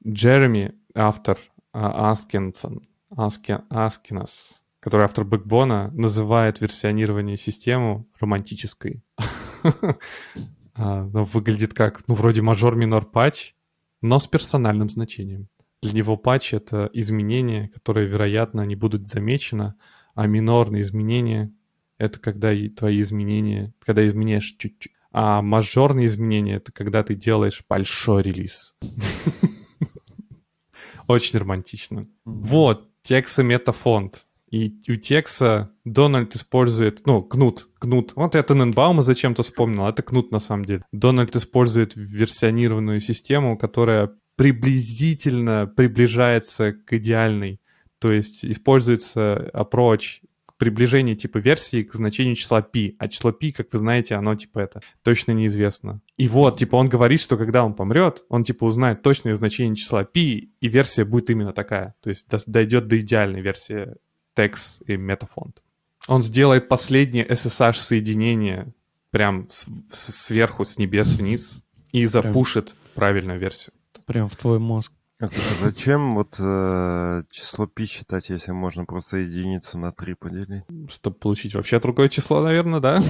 [0.06, 1.38] Джереми, автор
[1.72, 2.82] а, Аскинсон,
[3.16, 9.02] Аскен, Аскинос, который автор Backbone, называет версионирование систему романтической.
[10.78, 13.54] А, но выглядит как, ну, вроде major-minor patch,
[14.00, 15.48] но с персональным значением.
[15.82, 19.74] Для него патч— это изменения, которые, вероятно, не будут замечены,
[20.14, 21.52] а минорные изменения—
[21.98, 24.92] это когда твои изменения, когда изменяешь чуть-чуть.
[25.10, 28.76] А мажорные изменения— это когда ты делаешь большой релиз.
[31.08, 32.06] Очень романтично.
[32.24, 34.27] Вот, Текса метафонд.
[34.49, 38.13] И у Текса Дональд использует, ну, кнут, кнут.
[38.15, 40.85] Вот я Тененбаума зачем-то вспомнил, а это кнут на самом деле.
[40.91, 47.61] Дональд использует версионированную систему, которая приблизительно приближается к идеальной.
[47.97, 50.21] То есть используется approach
[50.57, 52.93] приближение типа версии к значению числа π.
[52.99, 55.99] А число π, как вы знаете, оно типа это точно неизвестно.
[56.17, 60.05] И вот, типа, он говорит, что когда он помрет, он типа узнает точное значение числа
[60.05, 61.95] π, и версия будет именно такая.
[62.01, 63.95] То есть дойдет до идеальной версии
[64.38, 65.64] текст и метафонд.
[66.06, 68.72] Он сделает последнее SSH-соединение
[69.10, 73.72] прям с, с, сверху, с небес вниз, и запушит прям, правильную версию.
[74.06, 74.92] Прям в твой мозг.
[75.18, 75.26] А
[75.60, 80.62] зачем вот э, число пи считать, если можно просто единицу на 3 поделить?
[80.88, 83.00] Чтобы получить вообще другое число, наверное, да?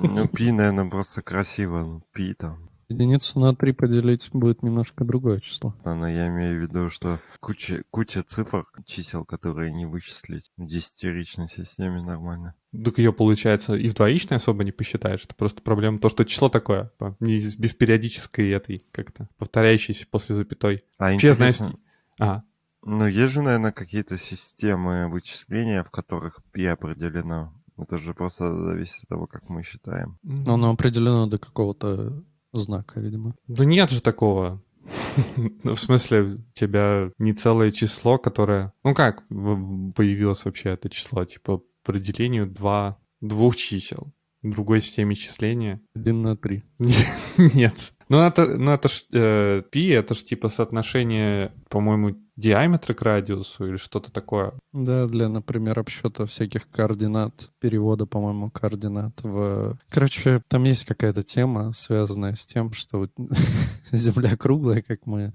[0.00, 1.80] Ну, пи, наверное, просто красиво.
[1.80, 2.70] Ну, пи там.
[2.88, 5.74] Единицу на 3 поделить будет немножко другое число.
[5.84, 10.66] Да, но я имею в виду, что куча, куча цифр, чисел, которые не вычислить в
[10.66, 12.54] десятиричной системе нормально.
[12.72, 15.24] Так ее, получается, и в двоичной особо не посчитаешь.
[15.24, 20.84] Это просто проблема то, что число такое, не без периодической этой как-то повторяющейся после запятой.
[20.98, 21.54] А Вообще, интересно...
[21.54, 21.76] знаешь...
[22.18, 22.44] Ага.
[22.88, 27.52] Ну, есть же, наверное, какие-то системы вычисления, в которых пи определено.
[27.76, 30.18] Это же просто зависит от того, как мы считаем.
[30.22, 32.22] Но оно определено до какого-то
[32.60, 33.34] знака, видимо.
[33.46, 34.62] Да нет же такого.
[35.64, 38.72] Ну, в смысле, у тебя не целое число, которое...
[38.84, 41.24] Ну как появилось вообще это число?
[41.24, 44.12] Типа по определению два, двух чисел.
[44.42, 45.80] Другой системе числения.
[45.94, 46.64] Один на три.
[47.36, 47.92] Нет.
[48.08, 53.66] Ну это, ну это ж э, пи, это ж типа соотношение, по-моему, диаметра к радиусу
[53.66, 54.52] или что-то такое.
[54.72, 59.78] Да, для, например, обсчета всяких координат, перевода, по-моему, координат в...
[59.88, 63.08] Короче, там есть какая-то тема, связанная с тем, что
[63.90, 65.32] Земля круглая, как мы,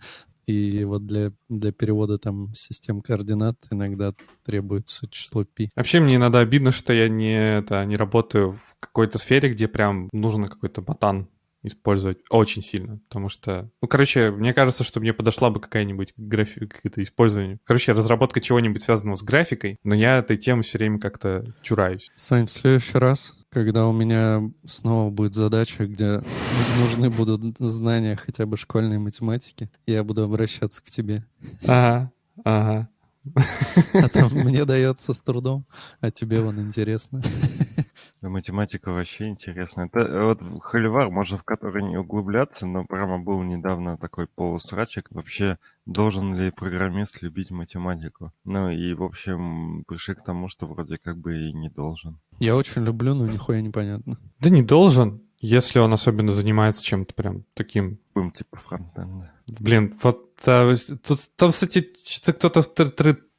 [0.48, 5.70] и вот для, для перевода там систем координат иногда требуется число π.
[5.76, 10.10] Вообще мне иногда обидно, что я не, это, не работаю в какой-то сфере, где прям
[10.12, 11.28] нужно какой-то ботан
[11.64, 16.68] использовать очень сильно, потому что, ну, короче, мне кажется, что мне подошла бы какая-нибудь графика,
[16.68, 17.60] какое-то использование.
[17.64, 22.10] Короче, разработка чего-нибудь связанного с графикой, но я этой темы все время как-то чураюсь.
[22.16, 26.22] Сань, в следующий раз, когда у меня снова будет задача, где
[26.80, 31.26] нужны будут знания хотя бы школьной математики, я буду обращаться к тебе.
[31.68, 32.12] Ага,
[32.44, 32.91] ага.
[33.94, 35.66] А то мне дается с трудом,
[36.00, 37.22] а тебе вон интересно.
[38.22, 39.88] Математика вообще интересная.
[39.92, 45.08] Это вот холивар, можно в который не углубляться, но прямо был недавно такой полусрачек.
[45.10, 45.58] Вообще,
[45.88, 48.32] должен ли программист любить математику?
[48.44, 52.20] Ну и, в общем, пришли к тому, что вроде как бы и не должен.
[52.40, 54.20] Я очень люблю, но нихуя непонятно.
[54.40, 58.00] Да не должен, если он особенно занимается чем-то прям таким...
[58.14, 59.34] Будем типа фронтенда.
[59.60, 60.74] Блин, вот а,
[61.06, 61.88] тут, там, кстати,
[62.26, 62.64] кто-то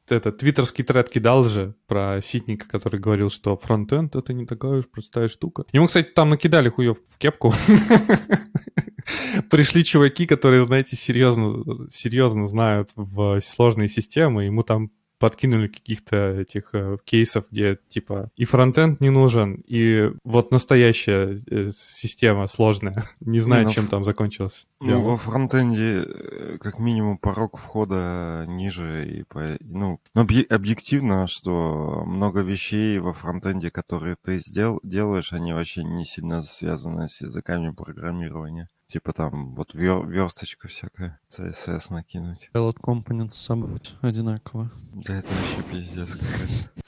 [0.08, 4.88] это, твиттерский тред кидал же про ситника, который говорил, что фронтенд— это не такая уж
[4.88, 5.64] простая штука.
[5.72, 7.54] Ему, кстати, там накидали хуев в кепку.
[9.50, 14.90] Пришли чуваки, которые, знаете, серьезно, серьезно знают в сложные системы, ему там
[15.22, 21.70] подкинули каких-то этих э, кейсов, где типа и фронтенд не нужен, и вот настоящая э,
[21.76, 23.04] система сложная.
[23.20, 24.66] не знаю, ну, чем там закончилось.
[24.80, 32.40] Ну, во фронтенде э, как минимум порог входа ниже, и по, ну, объективно, что много
[32.40, 38.68] вещей во фронтенде, которые ты сдел, делаешь, они вообще не сильно связаны с языками программирования.
[38.92, 42.50] Типа там вот вер, версточка всякая, CSS накинуть.
[42.52, 44.70] Pilot Components собрать одинаково.
[44.92, 46.10] Да это вообще пиздец.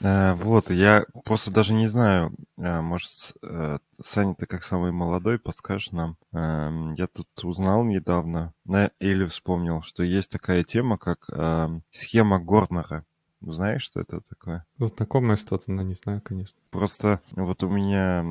[0.03, 5.39] А, вот, я просто даже не знаю, а, может, а, Саня, ты как самый молодой,
[5.39, 6.15] подскажешь нам.
[6.31, 12.39] А, я тут узнал недавно, на, или вспомнил, что есть такая тема, как а, схема
[12.39, 13.03] Горнера.
[13.45, 14.65] Знаешь, что это такое?
[14.79, 16.57] Знакомое что-то, но не знаю, конечно.
[16.71, 18.25] Просто вот у меня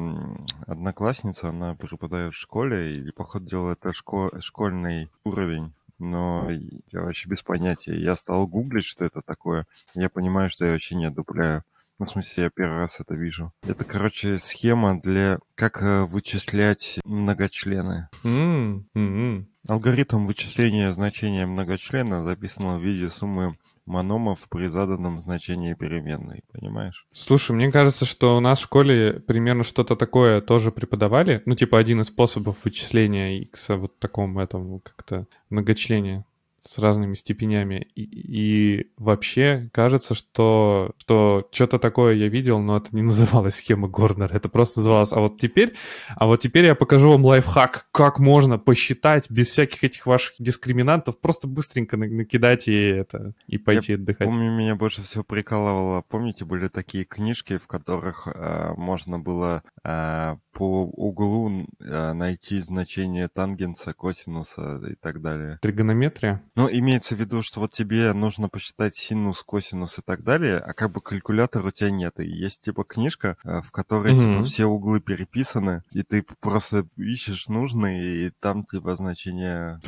[0.66, 5.72] одноклассница, она преподает в школе, и, походу дела, это шко- школьный уровень.
[5.98, 7.96] Но я вообще без понятия.
[7.96, 9.66] Я стал гуглить, что это такое.
[9.94, 11.62] Я понимаю, что я вообще не одупляю.
[12.00, 13.52] Ну, в смысле, я первый раз это вижу.
[13.62, 18.08] Это, короче, схема для как э, вычислять многочлены.
[18.24, 19.46] Mm-hmm.
[19.68, 23.56] Алгоритм вычисления значения многочлена записан в виде суммы
[23.86, 27.06] мономов при заданном значении переменной, понимаешь?
[27.12, 31.42] Слушай, мне кажется, что у нас в школе примерно что-то такое тоже преподавали.
[31.46, 36.24] Ну, типа один из способов вычисления x вот такому этому как-то многочлене
[36.66, 37.88] с разными степенями.
[37.94, 43.88] И, и вообще кажется, что, что что-то такое я видел, но это не называлось схема
[43.88, 45.12] Горнера, это просто называлось.
[45.12, 45.74] А вот теперь,
[46.16, 51.20] а вот теперь я покажу вам лайфхак, как можно посчитать без всяких этих ваших дискриминантов,
[51.20, 54.28] просто быстренько накидать и это и пойти я отдыхать.
[54.28, 56.02] Помню, меня больше всего прикалывало.
[56.02, 63.28] Помните, были такие книжки, в которых э, можно было э, по углу э, найти значение
[63.28, 65.58] тангенса, косинуса и так далее.
[65.60, 66.42] Тригонометрия?
[66.54, 70.72] Ну, имеется в виду, что вот тебе нужно посчитать синус, косинус и так далее, а
[70.72, 72.20] как бы калькулятор у тебя нет.
[72.20, 74.34] И есть типа книжка, э, в которой mm-hmm.
[74.36, 79.80] типа все углы переписаны, и ты просто ищешь нужный, и там типа значение...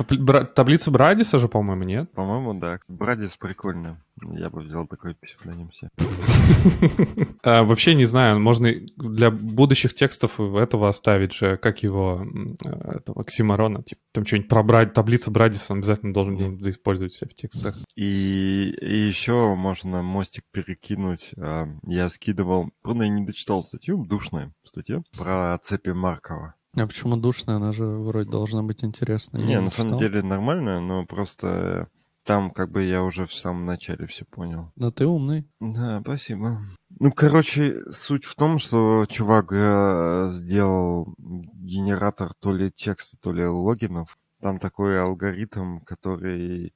[0.55, 2.11] Таблица Брадиса же, по-моему, нет?
[2.11, 2.79] По-моему, да.
[2.87, 4.01] Брадис прикольно.
[4.21, 5.89] Я бы взял такой псевдоним себе.
[7.43, 12.25] А, вообще не знаю, можно для будущих текстов этого оставить же, как его,
[12.59, 17.33] этого Оксимарона, типа, там что-нибудь про брать, таблицу Брадиса он обязательно должен где-нибудь использовать в
[17.35, 17.75] текстах.
[17.95, 21.31] И, и еще можно мостик перекинуть.
[21.37, 26.55] А, я скидывал, правда, я не дочитал статью, душная статья, про цепи Маркова.
[26.75, 27.55] А почему душная?
[27.55, 29.43] Она же вроде должна быть интересной.
[29.43, 31.89] Не, на самом деле нормальная, но просто
[32.27, 34.73] там как бы я уже в самом начале все понял.
[34.75, 35.47] Да ты умный.
[35.61, 36.59] Да, спасибо.
[36.99, 43.45] Ну, короче, суть в том, что чувак э, сделал генератор то ли текста, то ли
[43.45, 44.17] логинов.
[44.41, 46.73] Там такой алгоритм, который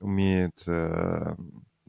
[0.00, 1.36] умеет э,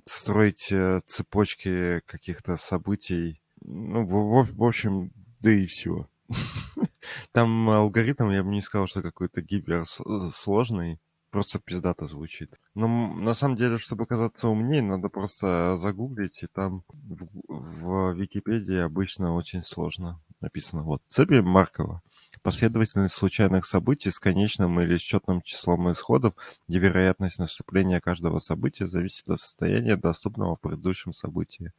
[0.04, 3.42] строить э, цепочки каких-то событий.
[3.62, 6.10] Ну, в, в, в общем, да и все.
[7.32, 11.00] Там алгоритм, я бы не сказал, что какой-то гиперсложный
[11.38, 12.50] просто пиздато звучит.
[12.74, 18.80] Но на самом деле, чтобы казаться умнее, надо просто загуглить, и там в, в Википедии
[18.80, 20.82] обычно очень сложно написано.
[20.82, 22.02] Вот, цепи Маркова.
[22.42, 26.34] Последовательность случайных событий с конечным или счетным числом исходов,
[26.68, 31.72] где вероятность наступления каждого события зависит от состояния, доступного в предыдущем событии.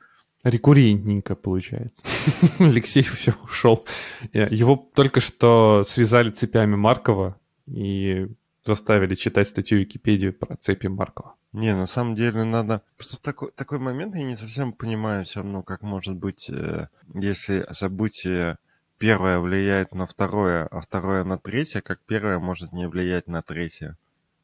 [0.45, 2.07] Рекуррентненько получается.
[2.61, 3.85] Алексей все ушел.
[4.33, 8.29] Его только что связали цепями Маркова, и
[8.63, 11.35] заставили читать статью Википедии про цепи Маркова.
[11.53, 12.83] Не, на самом деле надо...
[12.97, 17.67] Просто такой, такой момент я не совсем понимаю все равно, как может быть, э, если
[17.73, 18.59] событие
[18.99, 23.97] первое влияет на второе, а второе на третье, как первое может не влиять на третье.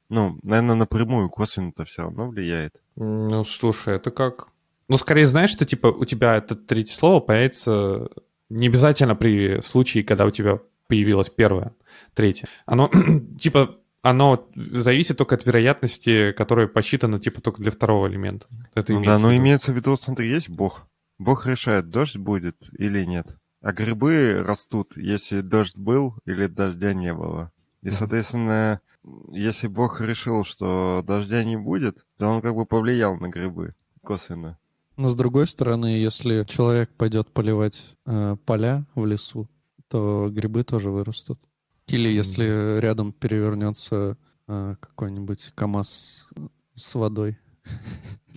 [0.08, 2.80] Ну, наверное, напрямую косвенно-то все равно влияет.
[2.96, 4.48] Ну, слушай, это как...
[4.88, 8.08] Ну, скорее, знаешь, что, типа, у тебя это третье слово появится
[8.48, 11.74] не обязательно при случае, когда у тебя появилось первое,
[12.14, 12.48] третье.
[12.66, 12.90] Оно,
[13.40, 18.46] типа, оно зависит только от вероятности, которая посчитана типа только для второго элемента.
[18.74, 20.86] Это Ну да, но имеется в виду, смотри, есть Бог.
[21.18, 23.38] Бог решает, дождь будет или нет.
[23.62, 27.50] А грибы растут, если дождь был или дождя не было.
[27.80, 28.82] И, соответственно,
[29.30, 34.58] если Бог решил, что дождя не будет, то он как бы повлиял на грибы косвенно.
[34.98, 39.48] Но с другой стороны, если человек пойдет поливать э, поля в лесу,
[39.88, 41.40] то грибы тоже вырастут.
[41.86, 44.16] Или если рядом перевернется
[44.48, 46.28] э, какой-нибудь КАМАЗ
[46.74, 47.38] с водой.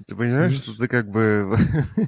[0.08, 1.58] Ты понимаешь, что ты как бы,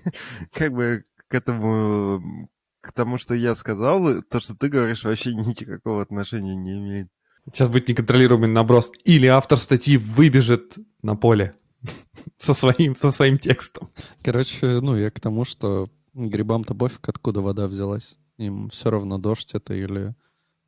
[0.54, 2.50] как бы к этому,
[2.82, 7.08] к тому, что я сказал, то, что ты говоришь, вообще никакого отношения не имеет.
[7.46, 8.92] Сейчас будет неконтролируемый наброс.
[9.06, 11.54] Или автор статьи выбежит на поле
[12.38, 13.90] со своим, со своим текстом.
[14.22, 18.18] Короче, ну, я к тому, что грибам-то пофиг, откуда вода взялась.
[18.38, 20.16] Им все равно дождь это или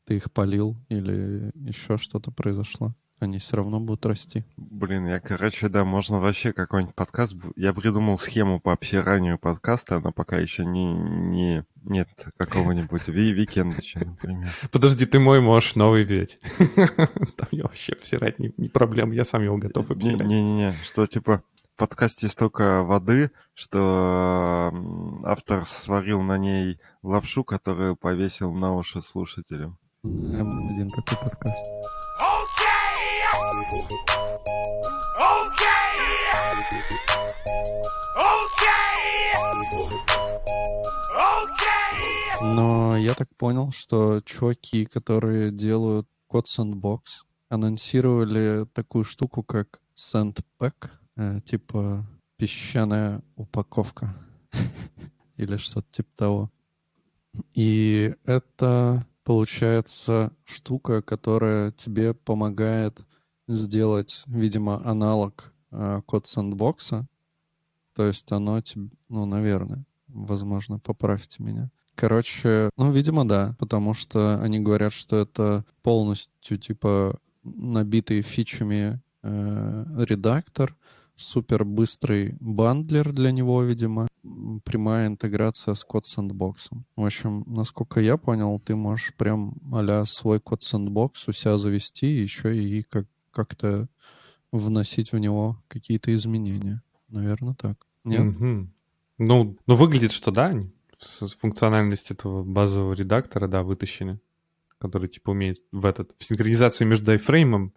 [0.06, 2.96] ты их полил, или еще что-то произошло.
[3.22, 4.44] Они все равно будут расти.
[4.58, 7.36] Блин, я, короче, да, можно вообще какой-нибудь подкаст...
[7.56, 14.00] Я придумал схему по обсиранию подкаста, но пока еще не, не нет какого-нибудь ви викендача,
[14.00, 14.50] например.
[14.72, 16.40] Подожди, ты мой можешь новый взять.
[16.76, 20.28] Там я вообще обсирать не, не проблема, я сам его готов обсирать.
[20.28, 21.44] Не-не-не, что типа
[21.76, 24.74] в подкасте столько воды, что
[25.24, 29.78] автор сварил на ней лапшу, которую повесил на уши слушателям.
[30.04, 31.66] М1 какой подкаст.
[42.44, 47.02] Но я так понял, что чуваки, которые делают код Sandbox,
[47.50, 52.04] анонсировали такую штуку, как Sandpack, э, типа
[52.38, 54.16] песчаная упаковка
[55.38, 56.52] или что-то типа того.
[57.54, 63.06] И это получается штука, которая тебе помогает
[63.48, 67.08] сделать, видимо, аналог э, код сэндбокса.
[67.94, 71.70] То есть оно тебе, ну, наверное, возможно, поправьте меня.
[71.96, 79.86] Короче, ну, видимо, да, потому что они говорят, что это полностью, типа, набитый фичами э,
[80.08, 80.76] редактор,
[81.16, 84.08] супер быстрый бандлер для него, видимо,
[84.64, 86.86] прямая интеграция с код сэндбоксом.
[86.96, 92.08] В общем, насколько я понял, ты можешь прям а свой код сэндбокс у себя завести,
[92.08, 93.88] еще и как, как-то
[94.52, 96.82] вносить в него какие-то изменения.
[97.10, 97.86] Наверное, так.
[98.04, 98.22] Нет?
[98.22, 98.74] Мгм.
[99.18, 100.56] Ну, ну, выглядит, что да,
[101.40, 104.20] функциональность этого базового редактора, да, вытащили,
[104.78, 107.74] который, типа, умеет в этот, в синхронизацию между айфреймом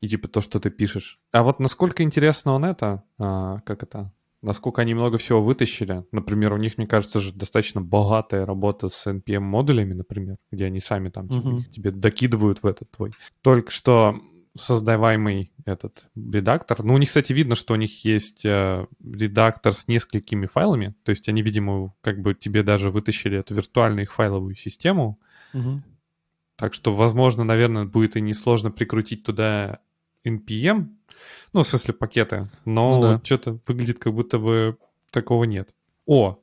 [0.00, 1.20] и, типа, то, что ты пишешь.
[1.30, 4.12] А вот насколько интересно он это, а, как это,
[4.42, 6.04] насколько они много всего вытащили.
[6.12, 11.08] Например, у них, мне кажется, же достаточно богатая работа с NPM-модулями, например, где они сами
[11.08, 13.12] там типа, их тебе докидывают в этот твой.
[13.40, 14.16] Только что
[14.54, 16.82] создаваемый этот редактор.
[16.82, 20.94] Ну, у них, кстати, видно, что у них есть э, редактор с несколькими файлами.
[21.04, 25.18] То есть они, видимо, как бы тебе даже вытащили эту виртуальную их файловую систему.
[25.54, 25.84] Мгм.
[26.56, 29.80] Так что, возможно, наверное, будет и несложно прикрутить туда
[30.24, 30.88] NPM.
[31.52, 32.48] Ну, в смысле, пакеты.
[32.64, 33.20] Но Ну да.
[33.22, 34.76] что-то выглядит, как будто бы
[35.10, 35.74] такого нет.
[36.06, 36.38] О!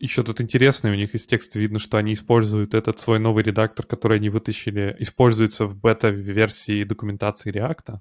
[0.00, 3.86] Еще тут интересно, у них из текста видно, что они используют этот свой новый редактор,
[3.86, 7.98] который они вытащили, используется в бета-версии документации React.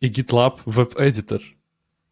[0.00, 1.40] И GitLab Web Editor.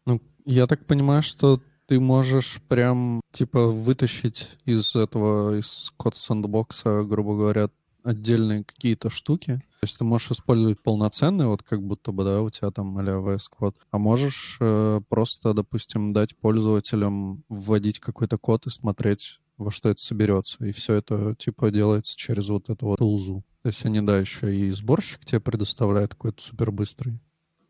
[0.06, 7.02] Ну, я так понимаю, что ты можешь прям, типа, вытащить из этого, из код сэндбокса,
[7.02, 7.68] грубо говоря,
[8.02, 9.60] отдельные какие-то штуки.
[9.84, 13.16] То есть ты можешь использовать полноценный, вот как будто бы, да, у тебя там а-ля
[13.16, 19.70] VS Code, а можешь э, просто, допустим, дать пользователям вводить какой-то код и смотреть, во
[19.70, 20.64] что это соберется.
[20.64, 23.44] И все это, типа, делается через вот эту вот тулзу.
[23.60, 27.20] То есть они, да, еще и сборщик тебе предоставляют какой-то супер быстрый.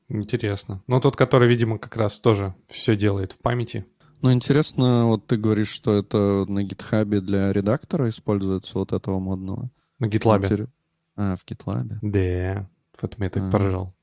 [0.09, 0.85] Интересно.
[0.87, 3.87] Ну, тот, который, видимо, как раз тоже все делает в памяти.
[4.23, 9.69] Ну, интересно, вот ты говоришь, что это на гитхабе для редактора используется вот этого модного.
[9.99, 10.43] На GitLab.
[10.43, 10.69] Интер-
[11.17, 11.99] А, в гитлабе.
[12.03, 13.51] Да, в этом я так А.
[13.51, 13.95] поржал.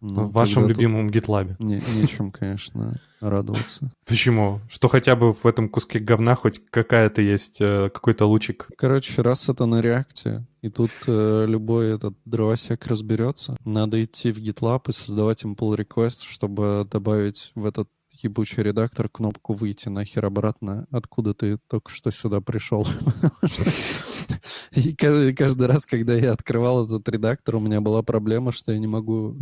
[0.00, 1.56] Ну, в вашем тогда тут любимом GitLab.
[1.58, 3.92] Не, нечем, конечно, радоваться.
[4.06, 4.60] Почему?
[4.70, 8.68] Что хотя бы в этом куске говна хоть какая-то есть, э, какой-то лучик.
[8.78, 14.38] Короче, раз это на реакте, и тут э, любой этот дровосек разберется, надо идти в
[14.38, 17.90] GitLab и создавать им pull request, чтобы добавить в этот
[18.22, 22.86] ебучий редактор кнопку «Выйти нахер обратно», откуда ты только что сюда пришел.
[24.72, 28.86] И каждый раз, когда я открывал этот редактор, у меня была проблема, что я не
[28.86, 29.36] могу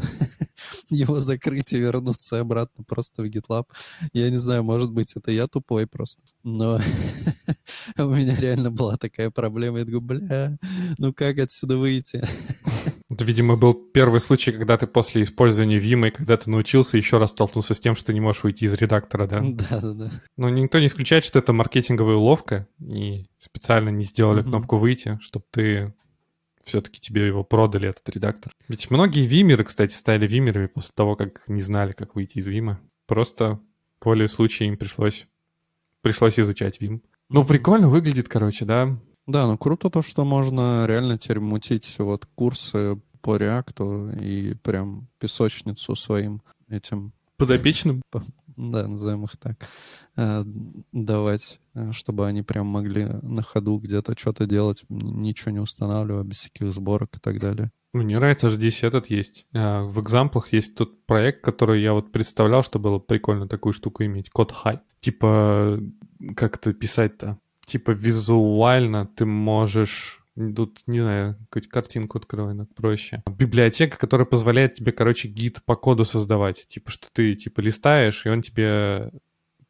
[0.89, 3.65] его закрыть и вернуться обратно просто в GitLab.
[4.13, 6.23] Я не знаю, может быть, это я тупой просто.
[6.43, 6.81] Но
[7.99, 9.81] у меня реально была такая проблема.
[9.81, 10.59] Я такой, бля,
[10.99, 12.23] ну как отсюда выйти?
[13.11, 17.31] Это, видимо, был первый случай, когда ты после использования Vim, когда ты научился, еще раз
[17.31, 19.41] столкнулся с тем, что ты не можешь выйти из редактора, да?
[19.43, 20.11] Да-да-да.
[20.37, 24.51] Но никто не исключает, что это маркетинговая уловка, и специально не сделали Мгм.
[24.51, 25.95] кнопку «Выйти», чтобы ты
[26.65, 28.53] все-таки тебе его продали, этот редактор.
[28.69, 32.79] Ведь многие вимеры, кстати, стали вимерами после того, как не знали, как выйти из Вима.
[33.07, 33.59] Просто
[34.05, 35.27] волей случая им пришлось,
[36.03, 37.03] пришлось изучать Вим.
[37.31, 38.99] Ну, прикольно выглядит, короче, да?
[39.29, 45.07] Да, ну круто то, что можно реально теперь мутить вот курсы по реакту и прям
[45.19, 48.03] песочницу своим этим, Подопечным.
[48.57, 49.69] да, назовем их так,
[50.17, 50.45] э,
[50.93, 56.39] давать, э, чтобы они прям могли на ходу где-то что-то делать, ничего не устанавливая, без
[56.39, 57.71] всяких сборок и так далее.
[57.93, 59.45] Мне нравится, здесь этот есть.
[59.53, 64.05] А, В экзамплах есть тот проект, который я вот представлял, что было прикольно такую штуку
[64.05, 64.31] иметь.
[64.31, 64.81] Код High.
[65.01, 65.81] Типа,
[66.35, 67.39] как это писать-то?
[67.69, 70.25] Типа визуально ты можешь...
[70.35, 73.23] Тут, не знаю, какую-то картинку открой, так проще.
[73.29, 76.67] Библиотека, которая позволяет тебе, короче, гид по коду создавать.
[76.69, 79.11] Типа, что ты, типа, листаешь, и он тебе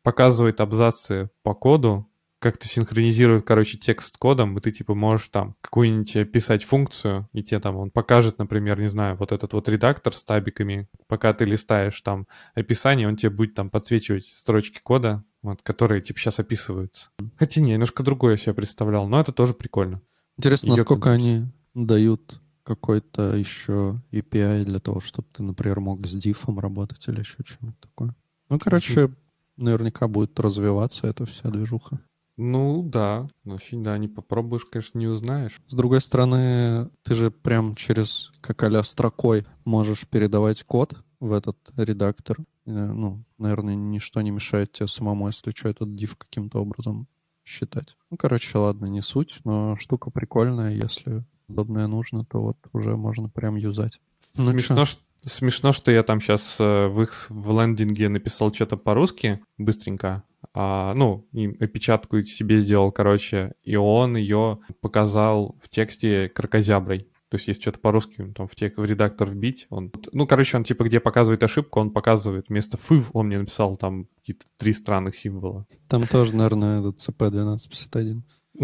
[0.02, 5.56] показывает абзацы по коду, как-то синхронизирует, короче, текст с кодом, и ты, типа, можешь там
[5.60, 10.14] какую-нибудь описать функцию, и тебе там он покажет, например, не знаю, вот этот вот редактор
[10.14, 15.62] с табиками, пока ты листаешь там описание, он тебе будет там подсвечивать строчки кода, вот,
[15.62, 17.08] которые, типа, сейчас описываются.
[17.36, 20.00] Хотя не, немножко другое я себе представлял, но это тоже прикольно.
[20.36, 21.36] Интересно, Её насколько концепция.
[21.36, 27.20] они дают какой-то еще API для того, чтобы ты, например, мог с дифом работать или
[27.20, 28.14] еще чем-то такое.
[28.50, 29.10] Ну, короче,
[29.56, 32.00] наверняка будет развиваться эта вся движуха.
[32.36, 35.60] Ну, да, вообще, да, не попробуешь, конечно, не узнаешь.
[35.66, 41.56] С другой стороны, ты же прям через, как а строкой можешь передавать код в этот
[41.76, 42.36] редактор.
[42.68, 47.06] Э, Ну, наверное, ничто не мешает тебе самому, если что, этот div каким-то образом
[47.44, 47.96] считать.
[48.10, 53.28] Ну, короче, ладно, не суть, но штука прикольная, если подобное нужно, то вот уже можно
[53.30, 54.00] прям юзать.
[54.36, 59.40] Ну, смешно, ш- смешно, что я там сейчас в их в лендинге написал что-то по-русски
[59.56, 67.08] быстренько, а, ну, и опечатку себе сделал, короче, и он ее показал в тексте кракозяброй.
[67.28, 69.92] То есть, если что-то по-русски там в, тек, в редактор вбить, он...
[70.12, 74.06] Ну, короче, он типа, где показывает ошибку, он показывает вместо фыв, он мне написал там
[74.16, 75.66] какие-то три странных символа.
[75.88, 78.22] Там тоже, наверное, этот CP1251.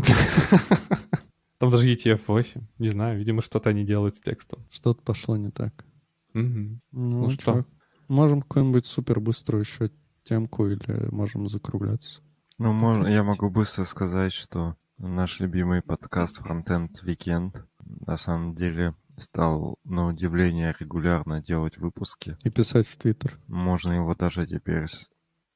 [1.59, 2.63] Там даже UTF-8.
[2.79, 4.67] Не знаю, видимо, что-то они делают с текстом.
[4.71, 5.85] Что-то пошло не так.
[6.33, 7.41] Ну, Ну что?
[7.41, 7.65] что?
[8.09, 9.91] Можем какую-нибудь супер быструю еще
[10.25, 12.21] темку или можем закругляться?
[12.59, 17.65] Ну, можно, я могу быстро сказать, что наш любимый подкаст Frontend Weekend
[18.07, 22.37] на самом деле стал на удивление регулярно делать выпуски.
[22.43, 23.39] И писать в Твиттер.
[23.47, 24.87] Можно его даже теперь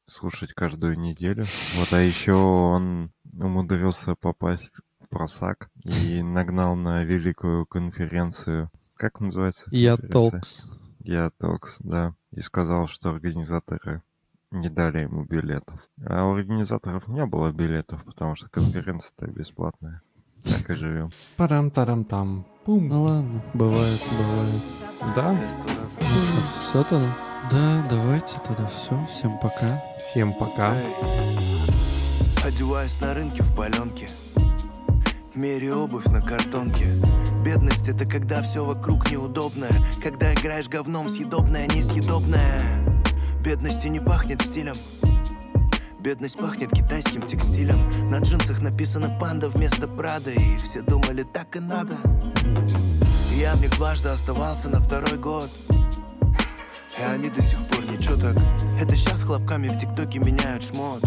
[0.06, 1.44] слушать каждую неделю.
[1.76, 8.70] Вот, а еще он умудрился попасть в просак и нагнал на великую конференцию.
[8.94, 9.64] Как называется?
[9.70, 9.96] Я?
[9.96, 10.66] Толкс.
[11.00, 12.14] Я Токс, да.
[12.32, 14.02] И сказал, что организаторы
[14.50, 15.88] не дали ему билетов.
[16.04, 20.02] А у организаторов не было билетов, потому что конференция-то бесплатная.
[20.44, 21.10] Так и живем.
[21.36, 22.46] Парам-тарам-там.
[22.64, 22.88] Пум.
[22.88, 24.62] Ну ладно, бывает, бывает.
[25.16, 27.16] Да, Ну что, все тогда?
[27.50, 29.06] Да, давайте тогда все.
[29.08, 29.82] Всем пока.
[29.98, 30.74] всем пока.
[32.44, 34.08] Одеваюсь на рынке в паленке
[35.34, 36.86] Меряю обувь на картонке
[37.44, 39.70] Бедность это когда все вокруг неудобное
[40.02, 43.02] Когда играешь говном съедобное, несъедобное
[43.44, 44.76] Бедностью не пахнет стилем
[45.98, 47.76] Бедность пахнет китайским текстилем.
[48.08, 51.96] На джинсах написано панда вместо Прада И все думали так и надо
[53.34, 55.50] Я них дважды оставался на второй год.
[56.96, 58.36] И они до сих пор ничего так
[58.80, 61.02] Это сейчас хлопками в тиктоке меняют шмот.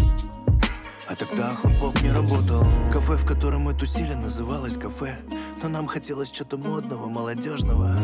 [1.07, 2.65] А тогда хлопок не работал.
[2.91, 5.17] Кафе, в котором мы тусили, называлось кафе.
[5.63, 7.95] Но нам хотелось что-то модного, молодежного.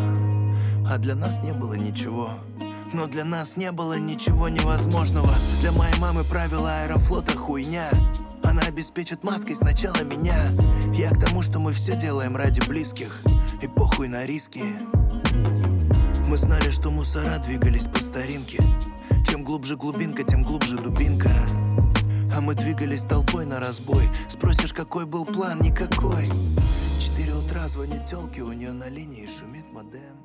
[0.90, 2.32] А для нас не было ничего
[2.94, 5.34] но для нас не было ничего невозможного.
[5.62, 7.90] Для моей мамы правила аэрофлота хуйня.
[8.44, 10.36] Она обеспечит маской сначала меня.
[10.94, 13.22] Я к тому, что мы все делаем ради близких.
[13.62, 14.64] И похуй на риски.
[16.28, 18.62] Мы знали, что мусора двигались по старинке.
[19.30, 21.32] Чем глубже глубинка, тем глубже дубинка.
[22.34, 24.10] А мы двигались толпой на разбой.
[24.30, 25.62] Спросишь, какой был план?
[25.62, 26.30] Никакой.
[27.00, 30.17] Четыре утра звонит тёлке, у нее на линии шумит модем